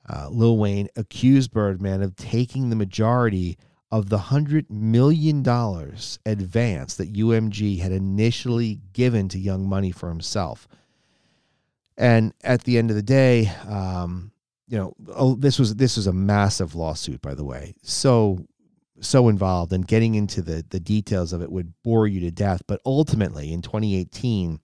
uh, 0.09 0.29
Lil 0.29 0.57
Wayne 0.57 0.87
accused 0.95 1.51
Birdman 1.51 2.01
of 2.01 2.15
taking 2.15 2.69
the 2.69 2.75
majority 2.75 3.57
of 3.91 4.09
the 4.09 4.17
$100 4.17 4.69
million 4.69 5.39
advance 6.25 6.95
that 6.95 7.13
UMG 7.13 7.79
had 7.79 7.91
initially 7.91 8.81
given 8.93 9.29
to 9.29 9.39
Young 9.39 9.67
Money 9.67 9.91
for 9.91 10.09
himself. 10.09 10.67
And 11.97 12.33
at 12.43 12.63
the 12.63 12.77
end 12.77 12.89
of 12.89 12.95
the 12.95 13.01
day, 13.01 13.51
um, 13.67 14.31
you 14.67 14.77
know, 14.77 14.93
oh, 15.15 15.35
this 15.35 15.57
was 15.57 15.75
this 15.75 15.95
was 15.95 16.07
a 16.07 16.13
massive 16.13 16.75
lawsuit, 16.75 17.21
by 17.21 17.33
the 17.33 17.45
way. 17.45 17.75
So 17.81 18.45
so 18.99 19.29
involved, 19.29 19.73
and 19.73 19.87
getting 19.87 20.15
into 20.15 20.41
the 20.41 20.65
the 20.69 20.79
details 20.79 21.33
of 21.33 21.41
it 21.41 21.51
would 21.51 21.73
bore 21.83 22.07
you 22.07 22.19
to 22.21 22.31
death. 22.31 22.61
But 22.67 22.81
ultimately, 22.85 23.53
in 23.53 23.61
2018, 23.61 24.59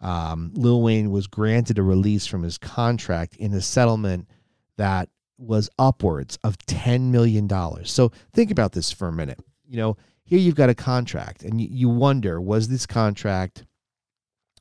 um, 0.00 0.52
Lil 0.54 0.82
Wayne 0.82 1.10
was 1.10 1.26
granted 1.26 1.78
a 1.78 1.82
release 1.82 2.26
from 2.26 2.42
his 2.42 2.58
contract 2.58 3.36
in 3.36 3.52
a 3.54 3.60
settlement 3.60 4.28
that 4.76 5.08
was 5.38 5.68
upwards 5.78 6.38
of 6.44 6.58
$10 6.58 7.10
million. 7.10 7.48
So 7.84 8.10
think 8.32 8.50
about 8.50 8.72
this 8.72 8.92
for 8.92 9.08
a 9.08 9.12
minute. 9.12 9.40
You 9.68 9.76
know, 9.76 9.96
here 10.24 10.38
you've 10.38 10.54
got 10.54 10.70
a 10.70 10.74
contract, 10.74 11.42
and 11.42 11.60
you, 11.60 11.68
you 11.70 11.88
wonder 11.88 12.40
was 12.40 12.68
this 12.68 12.86
contract 12.86 13.64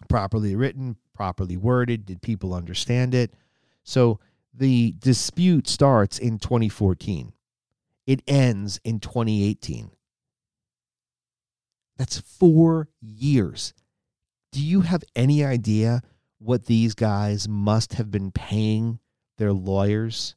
properly 0.10 0.56
written, 0.56 0.98
properly 1.14 1.58
worded? 1.58 2.06
Did 2.06 2.22
people 2.22 2.54
understand 2.54 3.14
it? 3.14 3.34
So 3.84 4.20
the 4.54 4.96
dispute 5.00 5.68
starts 5.68 6.18
in 6.18 6.40
2014, 6.40 7.34
it 8.06 8.22
ends 8.28 8.80
in 8.84 9.00
2018. 9.00 9.92
That's 11.98 12.20
four 12.20 12.90
years. 13.02 13.74
Do 14.52 14.62
you 14.62 14.82
have 14.82 15.04
any 15.16 15.44
idea 15.44 16.02
what 16.40 16.66
these 16.66 16.94
guys 16.94 17.48
must 17.48 17.94
have 17.94 18.12
been 18.12 18.32
paying 18.32 19.00
their 19.38 19.54
lawyers 19.54 20.36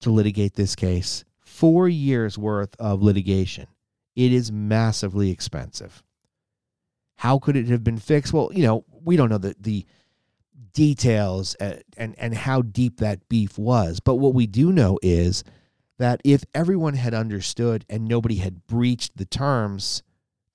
to 0.00 0.10
litigate 0.10 0.54
this 0.54 0.76
case. 0.76 1.24
Four 1.40 1.88
years 1.88 2.38
worth 2.38 2.74
of 2.78 3.02
litigation. 3.02 3.66
It 4.14 4.32
is 4.32 4.52
massively 4.52 5.30
expensive. 5.30 6.02
How 7.16 7.38
could 7.38 7.56
it 7.56 7.68
have 7.68 7.82
been 7.82 7.98
fixed? 7.98 8.32
Well, 8.32 8.50
you 8.52 8.64
know, 8.64 8.84
we 9.02 9.16
don't 9.16 9.30
know 9.30 9.38
the, 9.38 9.56
the 9.58 9.86
details 10.72 11.54
and, 11.54 11.82
and, 11.96 12.14
and 12.18 12.34
how 12.34 12.62
deep 12.62 12.98
that 12.98 13.28
beef 13.28 13.58
was. 13.58 14.00
But 14.00 14.16
what 14.16 14.34
we 14.34 14.46
do 14.46 14.72
know 14.72 14.98
is 15.02 15.42
that 15.98 16.20
if 16.24 16.44
everyone 16.54 16.94
had 16.94 17.14
understood 17.14 17.84
and 17.88 18.06
nobody 18.06 18.36
had 18.36 18.66
breached 18.66 19.16
the 19.16 19.24
terms, 19.24 20.02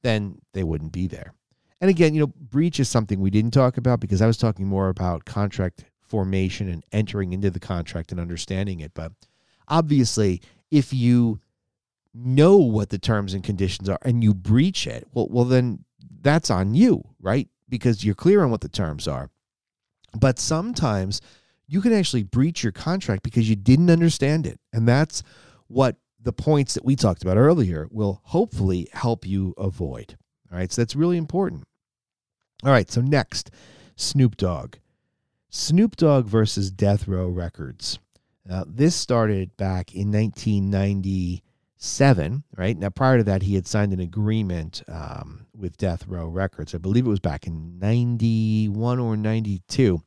then 0.02 0.40
they 0.54 0.64
wouldn't 0.64 0.92
be 0.92 1.08
there. 1.08 1.34
And 1.82 1.90
again, 1.90 2.14
you 2.14 2.22
know, 2.22 2.34
breach 2.36 2.80
is 2.80 2.90
something 2.90 3.20
we 3.20 3.30
didn't 3.30 3.52
talk 3.52 3.78
about 3.78 4.00
because 4.00 4.22
I 4.22 4.28
was 4.28 4.38
talking 4.38 4.68
more 4.68 4.90
about 4.90 5.26
contract 5.26 5.86
formation 6.02 6.68
and 6.68 6.84
entering 6.92 7.32
into 7.32 7.50
the 7.50 7.60
contract 7.60 8.12
and 8.12 8.20
understanding 8.20 8.82
it. 8.82 8.94
But 8.94 9.14
obviously, 9.68 10.42
if 10.72 10.94
you 10.94 11.40
know 12.14 12.58
what 12.58 12.90
the 12.90 12.98
terms 12.98 13.34
and 13.34 13.44
conditions 13.44 13.88
are 13.88 14.00
and 14.02 14.24
you 14.24 14.34
breach 14.34 14.88
it, 14.88 15.08
well, 15.14 15.28
well, 15.30 15.46
then 15.46 15.86
that's 16.22 16.50
on 16.50 16.74
you, 16.74 17.04
right? 17.22 17.48
Because 17.70 18.04
you're 18.04 18.16
clear 18.16 18.44
on 18.44 18.52
what 18.52 18.62
the 18.62 18.70
terms 18.70 19.08
are. 19.08 19.30
But 20.20 20.40
sometimes 20.40 21.22
you 21.70 21.82
can 21.82 21.94
actually 21.94 22.24
breach 22.24 22.64
your 22.64 22.72
contract 22.72 23.22
because 23.22 23.48
you 23.48 23.56
didn't 23.56 23.92
understand 23.92 24.48
it. 24.48 24.60
And 24.74 24.88
that's 24.88 25.22
what 25.68 25.98
the 26.20 26.34
points 26.34 26.74
that 26.74 26.84
we 26.84 26.96
talked 26.96 27.22
about 27.22 27.38
earlier 27.38 27.88
will 27.92 28.22
hopefully 28.24 28.90
help 28.92 29.24
you 29.26 29.54
avoid. 29.56 30.18
All 30.52 30.58
right. 30.58 30.72
So 30.72 30.82
that's 30.82 30.96
really 30.96 31.18
important. 31.18 31.66
All 32.64 32.72
right. 32.72 32.90
So 32.90 33.02
next, 33.02 33.52
Snoop 33.96 34.36
Dogg. 34.36 34.78
Snoop 35.52 35.96
Dogg 35.96 36.26
versus 36.26 36.72
Death 36.72 37.08
Row 37.08 37.30
Records. 37.30 38.00
Now, 38.46 38.64
this 38.68 38.96
started 38.96 39.56
back 39.58 39.94
in 39.94 40.12
1997, 40.12 42.44
right? 42.58 42.78
Now, 42.78 42.90
prior 42.90 43.20
to 43.20 43.24
that, 43.26 43.44
he 43.44 43.54
had 43.54 43.68
signed 43.68 43.94
an 43.94 44.00
agreement 44.00 44.82
um, 44.88 45.46
with 45.56 45.78
Death 45.78 46.08
Row 46.08 46.28
Records. 46.28 46.74
I 46.74 46.80
believe 46.80 47.06
it 47.06 47.10
was 47.10 47.20
back 47.20 47.46
in 47.46 47.78
91 47.78 49.00
or 49.00 49.16
92. 49.16 50.02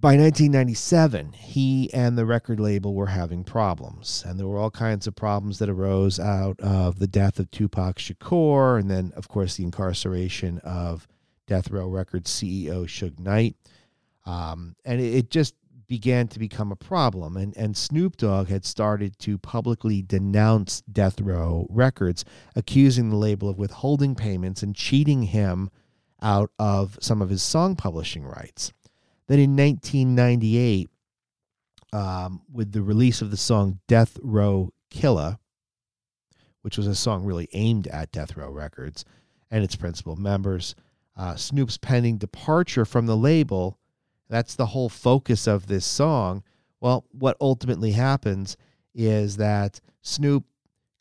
By 0.00 0.16
1997, 0.16 1.34
he 1.34 1.92
and 1.92 2.16
the 2.16 2.24
record 2.24 2.58
label 2.58 2.94
were 2.94 3.08
having 3.08 3.44
problems. 3.44 4.24
And 4.26 4.40
there 4.40 4.46
were 4.46 4.56
all 4.56 4.70
kinds 4.70 5.06
of 5.06 5.14
problems 5.14 5.58
that 5.58 5.68
arose 5.68 6.18
out 6.18 6.58
of 6.60 6.98
the 6.98 7.06
death 7.06 7.38
of 7.38 7.50
Tupac 7.50 7.98
Shakur, 7.98 8.80
and 8.80 8.90
then, 8.90 9.12
of 9.14 9.28
course, 9.28 9.56
the 9.56 9.64
incarceration 9.64 10.56
of 10.60 11.06
Death 11.46 11.70
Row 11.70 11.86
Records 11.86 12.30
CEO 12.30 12.84
Suge 12.84 13.18
Knight. 13.18 13.56
Um, 14.24 14.74
and 14.86 15.02
it, 15.02 15.14
it 15.14 15.30
just 15.30 15.54
began 15.86 16.28
to 16.28 16.38
become 16.38 16.72
a 16.72 16.76
problem. 16.76 17.36
And, 17.36 17.54
and 17.54 17.76
Snoop 17.76 18.16
Dogg 18.16 18.48
had 18.48 18.64
started 18.64 19.18
to 19.18 19.36
publicly 19.36 20.00
denounce 20.00 20.80
Death 20.90 21.20
Row 21.20 21.66
Records, 21.68 22.24
accusing 22.56 23.10
the 23.10 23.16
label 23.16 23.50
of 23.50 23.58
withholding 23.58 24.14
payments 24.14 24.62
and 24.62 24.74
cheating 24.74 25.24
him 25.24 25.68
out 26.22 26.52
of 26.58 26.96
some 27.02 27.20
of 27.20 27.28
his 27.28 27.42
song 27.42 27.76
publishing 27.76 28.24
rights. 28.24 28.72
Then 29.30 29.38
in 29.38 29.56
1998, 29.56 30.90
um, 31.92 32.42
with 32.52 32.72
the 32.72 32.82
release 32.82 33.22
of 33.22 33.30
the 33.30 33.36
song 33.36 33.78
Death 33.86 34.18
Row 34.22 34.72
Killer, 34.90 35.38
which 36.62 36.76
was 36.76 36.88
a 36.88 36.96
song 36.96 37.24
really 37.24 37.48
aimed 37.52 37.86
at 37.86 38.10
Death 38.10 38.36
Row 38.36 38.50
Records 38.50 39.04
and 39.48 39.62
its 39.62 39.76
principal 39.76 40.16
members, 40.16 40.74
uh, 41.16 41.36
Snoop's 41.36 41.78
pending 41.78 42.18
departure 42.18 42.84
from 42.84 43.06
the 43.06 43.16
label. 43.16 43.78
That's 44.28 44.56
the 44.56 44.66
whole 44.66 44.88
focus 44.88 45.46
of 45.46 45.68
this 45.68 45.86
song. 45.86 46.42
Well, 46.80 47.04
what 47.12 47.36
ultimately 47.40 47.92
happens 47.92 48.56
is 48.96 49.36
that 49.36 49.80
Snoop 50.02 50.44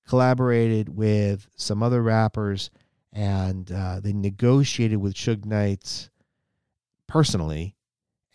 collaborated 0.08 0.96
with 0.96 1.48
some 1.56 1.82
other 1.82 2.04
rappers 2.04 2.70
and 3.12 3.72
uh, 3.72 4.00
they 4.00 4.14
negotiated 4.14 5.00
with 5.00 5.16
Suge 5.16 5.46
Knight 5.46 6.12
personally 7.08 7.76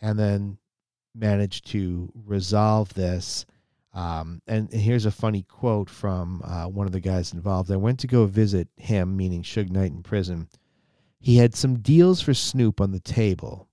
and 0.05 0.19
then 0.19 0.59
managed 1.14 1.67
to 1.69 2.12
resolve 2.27 2.93
this. 2.93 3.47
Um, 3.95 4.43
and, 4.47 4.71
here's 4.71 5.07
a 5.07 5.11
funny 5.11 5.45
quote 5.45 5.88
from 5.88 6.43
uh, 6.45 6.67
one 6.67 6.87
of 6.87 6.93
the 6.93 7.01
guys 7.01 7.33
involved. 7.33 7.71
I 7.71 7.77
went 7.77 8.01
to 8.01 8.07
go 8.07 8.27
visit 8.27 8.69
him, 8.77 9.17
meaning 9.17 9.43
Suge 9.43 9.71
Knight 9.71 9.93
in 9.93 10.03
prison. 10.03 10.49
He 11.21 11.38
had 11.38 11.55
some 11.55 11.79
deals 11.79 12.21
for 12.21 12.35
Snoop 12.35 12.83
on 12.83 12.90
the 12.93 13.01
table. 13.01 13.67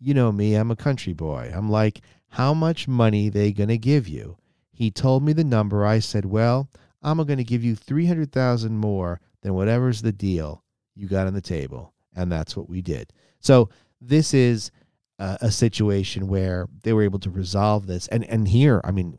You 0.00 0.14
know 0.14 0.32
me, 0.32 0.54
I'm 0.54 0.70
a 0.70 0.76
country 0.76 1.12
boy. 1.12 1.52
I'm 1.54 1.68
like, 1.68 2.00
how 2.28 2.54
much 2.54 2.88
money 2.88 3.28
they 3.28 3.52
to 3.68 3.76
give 3.76 4.08
you? 4.08 4.38
He 4.72 4.90
told 4.90 5.22
me 5.22 5.34
the 5.34 5.44
number. 5.44 5.84
I 5.84 5.98
said, 5.98 6.24
well, 6.24 6.70
I'm 7.02 7.18
to 7.38 7.44
give 7.44 7.62
you 7.62 7.76
300,000 7.76 8.74
more 8.74 9.20
than 9.42 9.52
whatever's 9.52 10.00
the 10.00 10.12
deal 10.12 10.64
you 10.94 11.08
got 11.08 11.26
on 11.26 11.34
the 11.34 11.42
table. 11.42 11.92
And 12.16 12.32
that's 12.32 12.56
what 12.56 12.70
we 12.70 12.80
did. 12.80 13.12
So 13.40 13.68
this 14.00 14.32
is 14.32 14.70
a, 15.18 15.38
a 15.42 15.50
situation 15.50 16.28
where 16.28 16.66
they 16.82 16.92
were 16.92 17.02
able 17.02 17.18
to 17.20 17.30
resolve 17.30 17.86
this. 17.86 18.08
And, 18.08 18.24
and 18.24 18.48
here, 18.48 18.80
I 18.84 18.90
mean, 18.90 19.18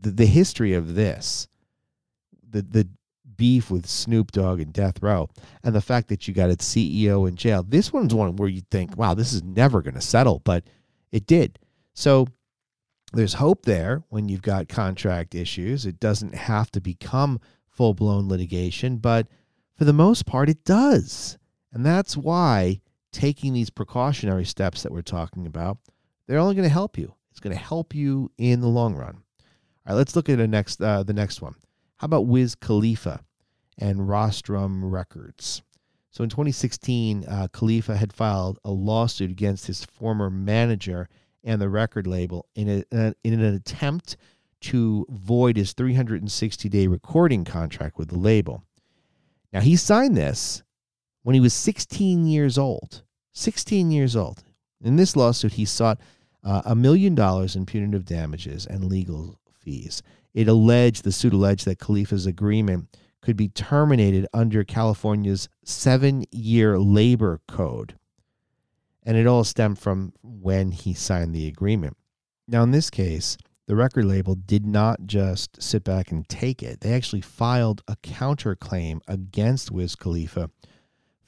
the, 0.00 0.10
the 0.10 0.26
history 0.26 0.74
of 0.74 0.94
this, 0.94 1.48
the, 2.48 2.62
the 2.62 2.88
beef 3.36 3.70
with 3.70 3.86
Snoop 3.86 4.32
Dogg 4.32 4.60
and 4.60 4.72
Death 4.72 5.02
Row, 5.02 5.28
and 5.64 5.74
the 5.74 5.80
fact 5.80 6.08
that 6.08 6.28
you 6.28 6.34
got 6.34 6.50
its 6.50 6.68
CEO 6.68 7.28
in 7.28 7.36
jail. 7.36 7.64
This 7.66 7.92
one's 7.92 8.14
one 8.14 8.36
where 8.36 8.48
you 8.48 8.62
think, 8.70 8.96
wow, 8.96 9.14
this 9.14 9.32
is 9.32 9.42
never 9.42 9.82
going 9.82 9.94
to 9.94 10.00
settle, 10.00 10.40
but 10.44 10.64
it 11.10 11.26
did. 11.26 11.58
So 11.94 12.26
there's 13.12 13.34
hope 13.34 13.64
there 13.64 14.02
when 14.08 14.28
you've 14.28 14.42
got 14.42 14.68
contract 14.68 15.34
issues. 15.34 15.86
It 15.86 16.00
doesn't 16.00 16.34
have 16.34 16.70
to 16.72 16.80
become 16.80 17.40
full 17.68 17.94
blown 17.94 18.28
litigation, 18.28 18.98
but 18.98 19.26
for 19.74 19.84
the 19.84 19.92
most 19.92 20.26
part, 20.26 20.48
it 20.48 20.64
does. 20.64 21.38
And 21.72 21.84
that's 21.84 22.16
why 22.16 22.80
taking 23.12 23.52
these 23.52 23.70
precautionary 23.70 24.44
steps 24.44 24.82
that 24.82 24.92
we're 24.92 25.02
talking 25.02 25.46
about, 25.46 25.78
they're 26.26 26.38
only 26.38 26.54
going 26.54 26.68
to 26.68 26.72
help 26.72 26.98
you. 26.98 27.14
It's 27.30 27.40
going 27.40 27.56
to 27.56 27.62
help 27.62 27.94
you 27.94 28.30
in 28.38 28.60
the 28.60 28.68
long 28.68 28.94
run. 28.94 29.22
All 29.86 29.94
right, 29.94 29.94
let's 29.94 30.16
look 30.16 30.28
at 30.28 30.38
the 30.38 30.48
next 30.48 30.80
uh, 30.80 31.02
the 31.02 31.12
next 31.12 31.40
one. 31.40 31.54
How 31.96 32.06
about 32.06 32.26
Wiz 32.26 32.54
Khalifa 32.54 33.20
and 33.78 34.08
Rostrum 34.08 34.84
Records? 34.84 35.62
So 36.10 36.22
in 36.22 36.30
2016, 36.30 37.24
uh, 37.24 37.48
Khalifa 37.52 37.96
had 37.96 38.12
filed 38.12 38.58
a 38.64 38.70
lawsuit 38.70 39.30
against 39.30 39.66
his 39.66 39.84
former 39.84 40.28
manager 40.28 41.08
and 41.42 41.60
the 41.60 41.70
record 41.70 42.06
label 42.06 42.46
in, 42.54 42.68
a, 42.68 42.96
uh, 42.96 43.12
in 43.24 43.32
an 43.32 43.54
attempt 43.54 44.16
to 44.60 45.06
void 45.08 45.56
his 45.56 45.72
360 45.72 46.68
day 46.68 46.86
recording 46.86 47.44
contract 47.44 47.98
with 47.98 48.08
the 48.08 48.18
label. 48.18 48.62
Now, 49.52 49.60
he 49.60 49.74
signed 49.74 50.16
this 50.16 50.62
when 51.22 51.34
he 51.34 51.40
was 51.40 51.54
16 51.54 52.26
years 52.26 52.58
old. 52.58 53.02
16 53.32 53.90
years 53.90 54.14
old. 54.16 54.42
In 54.82 54.96
this 54.96 55.16
lawsuit, 55.16 55.54
he 55.54 55.64
sought 55.64 56.00
uh, 56.44 56.62
a 56.64 56.74
million 56.74 57.14
dollars 57.14 57.56
in 57.56 57.66
punitive 57.66 58.04
damages 58.04 58.66
and 58.66 58.84
legal 58.84 59.38
fees 59.58 60.02
it 60.34 60.48
alleged, 60.48 61.04
the 61.04 61.12
suit 61.12 61.32
alleged 61.32 61.66
that 61.66 61.78
Khalifa's 61.78 62.26
agreement 62.26 62.96
could 63.20 63.36
be 63.36 63.48
terminated 63.48 64.26
under 64.32 64.64
California's 64.64 65.48
seven 65.64 66.24
year 66.30 66.78
labor 66.78 67.40
code. 67.46 67.94
And 69.04 69.16
it 69.16 69.26
all 69.26 69.44
stemmed 69.44 69.78
from 69.78 70.12
when 70.22 70.70
he 70.70 70.94
signed 70.94 71.34
the 71.34 71.48
agreement. 71.48 71.96
Now, 72.48 72.62
in 72.62 72.70
this 72.70 72.90
case, 72.90 73.36
the 73.66 73.76
record 73.76 74.04
label 74.04 74.34
did 74.34 74.66
not 74.66 75.06
just 75.06 75.62
sit 75.62 75.84
back 75.84 76.10
and 76.10 76.28
take 76.28 76.62
it. 76.62 76.80
They 76.80 76.92
actually 76.92 77.20
filed 77.20 77.82
a 77.86 77.96
counterclaim 77.96 79.00
against 79.06 79.70
Wiz 79.70 79.94
Khalifa, 79.94 80.50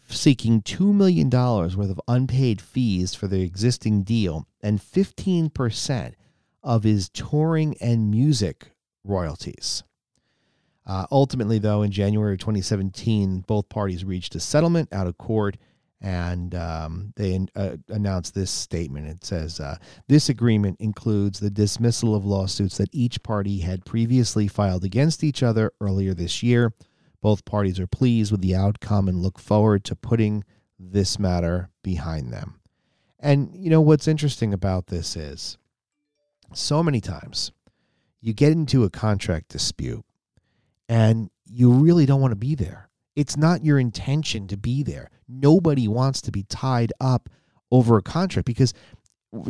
seeking 0.08 0.62
$2 0.62 0.94
million 0.94 1.30
worth 1.30 1.90
of 1.90 2.00
unpaid 2.08 2.60
fees 2.60 3.14
for 3.14 3.26
the 3.26 3.42
existing 3.42 4.02
deal 4.02 4.46
and 4.62 4.80
15% 4.80 6.14
of 6.62 6.82
his 6.82 7.08
touring 7.08 7.76
and 7.80 8.10
music 8.10 8.70
royalties. 9.04 9.82
Uh, 10.86 11.06
ultimately, 11.10 11.58
though, 11.58 11.82
in 11.82 11.90
January 11.90 12.36
2017, 12.36 13.40
both 13.46 13.68
parties 13.68 14.04
reached 14.04 14.34
a 14.34 14.40
settlement 14.40 14.92
out 14.92 15.06
of 15.06 15.16
court 15.16 15.56
and 16.04 16.54
um, 16.54 17.14
they 17.16 17.46
uh, 17.56 17.76
announced 17.88 18.34
this 18.34 18.50
statement. 18.50 19.06
It 19.06 19.24
says 19.24 19.58
uh, 19.58 19.78
this 20.06 20.28
agreement 20.28 20.76
includes 20.78 21.40
the 21.40 21.48
dismissal 21.48 22.14
of 22.14 22.26
lawsuits 22.26 22.76
that 22.76 22.90
each 22.92 23.22
party 23.22 23.60
had 23.60 23.86
previously 23.86 24.46
filed 24.46 24.84
against 24.84 25.24
each 25.24 25.42
other 25.42 25.72
earlier 25.80 26.12
this 26.12 26.42
year. 26.42 26.74
Both 27.24 27.46
parties 27.46 27.80
are 27.80 27.86
pleased 27.86 28.30
with 28.30 28.42
the 28.42 28.54
outcome 28.54 29.08
and 29.08 29.22
look 29.22 29.38
forward 29.38 29.82
to 29.84 29.96
putting 29.96 30.44
this 30.78 31.18
matter 31.18 31.70
behind 31.82 32.30
them. 32.30 32.60
And 33.18 33.48
you 33.54 33.70
know 33.70 33.80
what's 33.80 34.06
interesting 34.06 34.52
about 34.52 34.88
this 34.88 35.16
is 35.16 35.56
so 36.52 36.82
many 36.82 37.00
times 37.00 37.50
you 38.20 38.34
get 38.34 38.52
into 38.52 38.84
a 38.84 38.90
contract 38.90 39.48
dispute 39.48 40.04
and 40.86 41.30
you 41.46 41.72
really 41.72 42.04
don't 42.04 42.20
want 42.20 42.32
to 42.32 42.36
be 42.36 42.54
there. 42.54 42.90
It's 43.16 43.38
not 43.38 43.64
your 43.64 43.78
intention 43.78 44.46
to 44.48 44.58
be 44.58 44.82
there. 44.82 45.08
Nobody 45.26 45.88
wants 45.88 46.20
to 46.20 46.30
be 46.30 46.42
tied 46.42 46.92
up 47.00 47.30
over 47.70 47.96
a 47.96 48.02
contract 48.02 48.44
because 48.44 48.74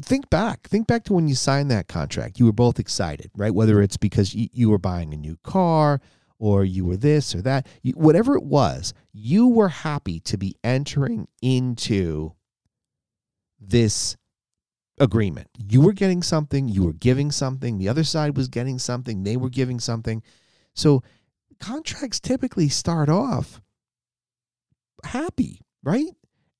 think 0.00 0.30
back. 0.30 0.68
Think 0.68 0.86
back 0.86 1.02
to 1.06 1.12
when 1.12 1.26
you 1.26 1.34
signed 1.34 1.72
that 1.72 1.88
contract. 1.88 2.38
You 2.38 2.46
were 2.46 2.52
both 2.52 2.78
excited, 2.78 3.32
right? 3.36 3.52
Whether 3.52 3.82
it's 3.82 3.96
because 3.96 4.32
you, 4.32 4.70
were 4.70 4.78
buying 4.78 5.12
a 5.12 5.16
new 5.16 5.38
car 5.42 6.00
or 6.44 6.62
you 6.62 6.84
were 6.84 6.98
this 6.98 7.34
or 7.34 7.40
that, 7.40 7.66
you, 7.82 7.94
whatever 7.94 8.36
it 8.36 8.42
was, 8.42 8.92
you 9.14 9.48
were 9.48 9.68
happy 9.68 10.20
to 10.20 10.36
be 10.36 10.54
entering 10.62 11.26
into 11.40 12.34
this 13.58 14.18
agreement. 15.00 15.48
You 15.56 15.80
were 15.80 15.94
getting 15.94 16.22
something, 16.22 16.68
you 16.68 16.84
were 16.84 16.92
giving 16.92 17.30
something, 17.30 17.78
the 17.78 17.88
other 17.88 18.04
side 18.04 18.36
was 18.36 18.48
getting 18.48 18.78
something, 18.78 19.22
they 19.22 19.38
were 19.38 19.48
giving 19.48 19.80
something. 19.80 20.22
So 20.74 21.02
contracts 21.60 22.20
typically 22.20 22.68
start 22.68 23.08
off 23.08 23.62
happy, 25.02 25.62
right? 25.82 26.12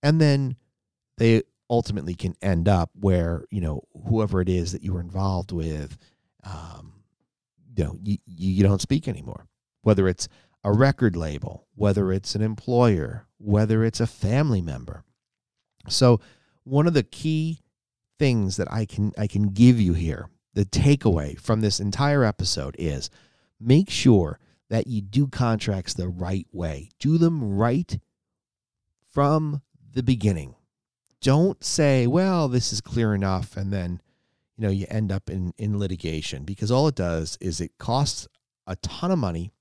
And 0.02 0.18
then 0.18 0.56
they 1.18 1.42
ultimately 1.68 2.14
can 2.14 2.36
end 2.40 2.68
up 2.68 2.88
where, 2.98 3.44
you 3.50 3.60
know, 3.60 3.82
whoever 4.08 4.40
it 4.40 4.48
is 4.48 4.72
that 4.72 4.82
you 4.82 4.94
were 4.94 5.00
involved 5.02 5.52
with, 5.52 5.98
um, 6.42 6.94
you 7.76 7.84
know, 7.84 7.98
you, 8.02 8.16
you 8.24 8.62
don't 8.62 8.80
speak 8.80 9.08
anymore. 9.08 9.46
Whether 9.84 10.08
it's 10.08 10.28
a 10.64 10.72
record 10.72 11.14
label, 11.14 11.66
whether 11.74 12.10
it's 12.10 12.34
an 12.34 12.42
employer, 12.42 13.26
whether 13.38 13.84
it's 13.84 14.00
a 14.00 14.06
family 14.06 14.60
member. 14.60 15.04
So 15.88 16.20
one 16.64 16.86
of 16.86 16.94
the 16.94 17.02
key 17.02 17.60
things 18.18 18.56
that 18.56 18.72
I 18.72 18.86
can 18.86 19.12
I 19.18 19.26
can 19.26 19.50
give 19.50 19.80
you 19.80 19.92
here, 19.92 20.28
the 20.54 20.64
takeaway 20.64 21.38
from 21.38 21.60
this 21.60 21.80
entire 21.80 22.24
episode 22.24 22.76
is 22.78 23.10
make 23.60 23.90
sure 23.90 24.38
that 24.70 24.86
you 24.86 25.02
do 25.02 25.28
contracts 25.28 25.94
the 25.94 26.08
right 26.08 26.46
way. 26.52 26.90
Do 26.98 27.18
them 27.18 27.56
right 27.56 27.98
from 29.12 29.62
the 29.92 30.02
beginning. 30.02 30.54
Don't 31.20 31.62
say, 31.62 32.06
well, 32.06 32.48
this 32.48 32.72
is 32.72 32.80
clear 32.80 33.14
enough, 33.14 33.56
and 33.56 33.72
then 33.72 34.00
you 34.56 34.62
know 34.64 34.70
you 34.70 34.86
end 34.88 35.12
up 35.12 35.30
in, 35.30 35.52
in 35.58 35.78
litigation 35.78 36.44
because 36.44 36.70
all 36.70 36.88
it 36.88 36.94
does 36.94 37.38
is 37.40 37.60
it 37.60 37.78
costs 37.78 38.28
a 38.66 38.76
ton 38.76 39.10
of 39.10 39.18
money. 39.18 39.52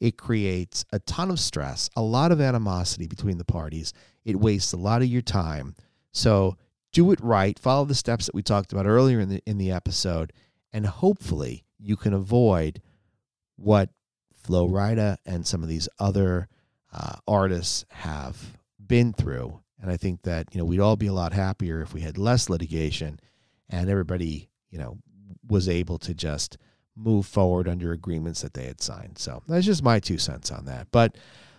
It 0.00 0.18
creates 0.18 0.84
a 0.92 0.98
ton 1.00 1.30
of 1.30 1.40
stress, 1.40 1.88
a 1.96 2.02
lot 2.02 2.32
of 2.32 2.40
animosity 2.40 3.06
between 3.06 3.38
the 3.38 3.44
parties. 3.44 3.92
It 4.24 4.36
wastes 4.36 4.72
a 4.72 4.78
lot 4.78 5.02
of 5.02 5.08
your 5.08 5.22
time. 5.22 5.74
So 6.12 6.56
do 6.92 7.10
it 7.10 7.20
right. 7.20 7.58
Follow 7.58 7.84
the 7.84 7.94
steps 7.94 8.26
that 8.26 8.34
we 8.34 8.42
talked 8.42 8.72
about 8.72 8.86
earlier 8.86 9.20
in 9.20 9.28
the 9.28 9.42
in 9.46 9.58
the 9.58 9.70
episode, 9.70 10.32
and 10.72 10.86
hopefully 10.86 11.64
you 11.78 11.96
can 11.96 12.14
avoid 12.14 12.80
what 13.56 13.90
Flo 14.34 14.68
Rida 14.68 15.16
and 15.26 15.46
some 15.46 15.62
of 15.62 15.68
these 15.68 15.88
other 15.98 16.48
uh, 16.92 17.16
artists 17.26 17.84
have 17.90 18.58
been 18.84 19.12
through. 19.12 19.60
And 19.80 19.90
I 19.90 19.96
think 19.96 20.22
that, 20.22 20.54
you 20.54 20.58
know, 20.58 20.64
we'd 20.64 20.80
all 20.80 20.96
be 20.96 21.08
a 21.08 21.12
lot 21.12 21.32
happier 21.32 21.82
if 21.82 21.92
we 21.92 22.00
had 22.00 22.16
less 22.16 22.48
litigation 22.48 23.20
and 23.68 23.90
everybody, 23.90 24.48
you 24.70 24.78
know, 24.78 24.98
was 25.46 25.68
able 25.68 25.98
to 25.98 26.14
just 26.14 26.56
move 26.96 27.26
forward 27.26 27.68
under 27.68 27.92
agreements 27.92 28.42
that 28.42 28.54
they 28.54 28.66
had 28.66 28.80
signed. 28.80 29.18
So 29.18 29.42
that's 29.48 29.66
just 29.66 29.82
my 29.82 30.00
two 30.00 30.18
cents 30.18 30.50
on 30.50 30.64
that. 30.66 30.88
But 30.90 31.16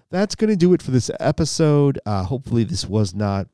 that's 0.09 0.35
going 0.35 0.49
to 0.49 0.55
do 0.55 0.73
it 0.73 0.81
for 0.81 0.91
this 0.91 1.11
episode. 1.19 1.99
Uh, 2.05 2.23
hopefully, 2.23 2.63
this 2.63 2.85
was 2.85 3.13
not 3.13 3.47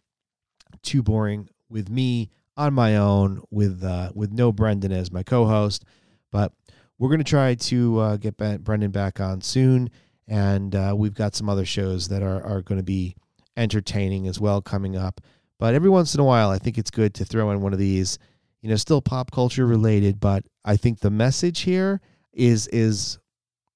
too 0.84 1.02
boring 1.02 1.50
with 1.70 1.90
me 1.90 2.30
on 2.58 2.74
my 2.74 2.98
own 2.98 3.42
with 3.50 3.84
uh, 3.84 4.12
with 4.14 4.32
no 4.32 4.52
Brendan 4.52 4.92
as 4.92 5.12
my 5.12 5.24
co-host. 5.24 5.86
But 6.32 6.54
we're 6.98 7.10
going 7.10 7.20
to 7.20 7.24
try 7.24 7.56
to 7.56 8.00
uh, 8.00 8.18
get 8.18 8.38
Brendan 8.38 8.92
back 8.92 9.20
on 9.20 9.42
soon, 9.42 9.90
and 10.28 10.76
uh, 10.76 10.94
we've 10.96 11.16
got 11.16 11.36
some 11.36 11.50
other 11.50 11.66
shows 11.66 12.08
that 12.10 12.22
are 12.22 12.44
are 12.44 12.62
going 12.62 12.80
to 12.80 12.84
be 12.84 13.16
entertaining 13.58 14.28
as 14.28 14.40
well 14.40 14.62
coming 14.62 14.96
up. 14.96 15.22
But 15.58 15.76
every 15.76 15.90
once 15.90 16.16
in 16.16 16.20
a 16.20 16.26
while, 16.26 16.50
I 16.50 16.58
think 16.58 16.78
it's 16.78 16.92
good 16.92 17.14
to 17.16 17.26
throw 17.26 17.52
in 17.52 17.62
one 17.62 17.74
of 17.74 17.80
these, 17.80 18.18
you 18.62 18.70
know, 18.70 18.76
still 18.76 19.02
pop 19.02 19.32
culture 19.32 19.66
related, 19.66 20.20
but 20.20 20.46
I 20.64 20.78
think 20.78 21.00
the 21.00 21.12
message 21.12 21.62
here 21.62 22.02
is 22.34 22.68
is 22.68 23.20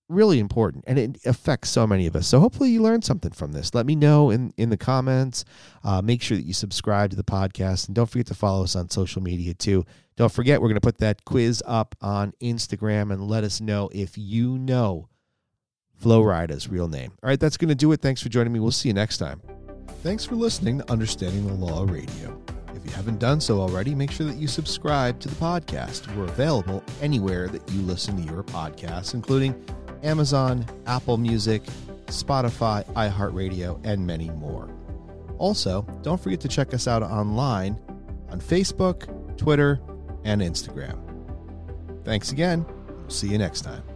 really 0.08 0.40
important 0.40 0.84
and 0.88 1.00
it 1.00 1.18
affects 1.26 1.70
so 1.70 1.88
many 1.88 2.06
of 2.06 2.16
us. 2.16 2.28
So 2.28 2.40
hopefully 2.40 2.70
you 2.70 2.82
learned 2.82 3.04
something 3.04 3.32
from 3.32 3.54
this. 3.54 3.74
Let 3.74 3.86
me 3.86 3.96
know 3.96 4.30
in, 4.30 4.54
in 4.58 4.70
the 4.70 4.78
comments. 4.78 5.46
Uh, 5.84 6.02
make 6.02 6.22
sure 6.22 6.38
that 6.38 6.46
you 6.46 6.54
subscribe 6.54 7.10
to 7.10 7.16
the 7.16 7.24
podcast 7.24 7.88
and 7.88 7.96
don't 7.96 8.10
forget 8.10 8.28
to 8.28 8.36
follow 8.36 8.64
us 8.64 8.76
on 8.76 8.90
social 8.90 9.24
media 9.24 9.54
too. 9.54 9.84
Don't 10.16 10.32
forget, 10.32 10.62
we're 10.62 10.68
going 10.68 10.76
to 10.76 10.82
put 10.82 11.00
that 11.00 11.26
quiz 11.26 11.64
up 11.66 11.96
on 12.02 12.34
Instagram 12.42 13.12
and 13.12 13.28
let 13.28 13.44
us 13.44 13.60
know 13.60 13.90
if 13.94 14.18
you 14.18 14.58
know 14.58 15.10
Flo 15.98 16.22
Rida's 16.22 16.70
real 16.70 16.88
name. 16.88 17.12
All 17.24 17.30
right, 17.30 17.40
that's 17.40 17.58
going 17.58 17.70
to 17.70 17.76
do 17.76 17.92
it. 17.92 18.02
Thanks 18.02 18.22
for 18.22 18.30
joining 18.30 18.54
me. 18.54 18.60
We'll 18.60 18.72
see 18.72 18.90
you 18.90 18.94
next 18.94 19.18
time. 19.18 19.42
Thanks 20.04 20.24
for 20.24 20.36
listening 20.36 20.78
to 20.80 20.92
Understanding 20.92 21.48
the 21.48 21.54
Law 21.54 21.84
Radio. 21.84 22.40
If 22.86 22.92
you 22.92 22.98
haven't 22.98 23.20
done 23.20 23.42
so 23.42 23.60
already, 23.60 23.96
make 23.96 24.12
sure 24.12 24.28
that 24.28 24.36
you 24.36 24.48
subscribe 24.48 25.20
to 25.22 25.28
the 25.28 25.36
podcast. 25.38 26.16
We're 26.16 26.26
available 26.26 26.84
anywhere 27.02 27.48
that 27.48 27.68
you 27.72 27.82
listen 27.82 28.16
to 28.24 28.32
your 28.32 28.44
podcasts, 28.44 29.16
including 29.16 29.56
Amazon, 30.04 30.68
Apple 30.86 31.18
Music, 31.18 31.64
Spotify, 32.06 32.86
iHeartRadio, 32.94 33.80
and 33.84 34.06
many 34.06 34.30
more. 34.30 34.70
Also, 35.40 35.82
don't 36.04 36.22
forget 36.22 36.40
to 36.42 36.48
check 36.48 36.76
us 36.76 36.88
out 36.88 37.02
online 37.02 37.80
on 38.30 38.40
Facebook, 38.40 39.08
Twitter, 39.36 39.82
and 40.24 40.44
Instagram. 40.44 41.00
Thanks 42.04 42.32
again. 42.32 42.68
See 43.08 43.30
you 43.30 43.40
next 43.40 43.62
time. 43.62 43.95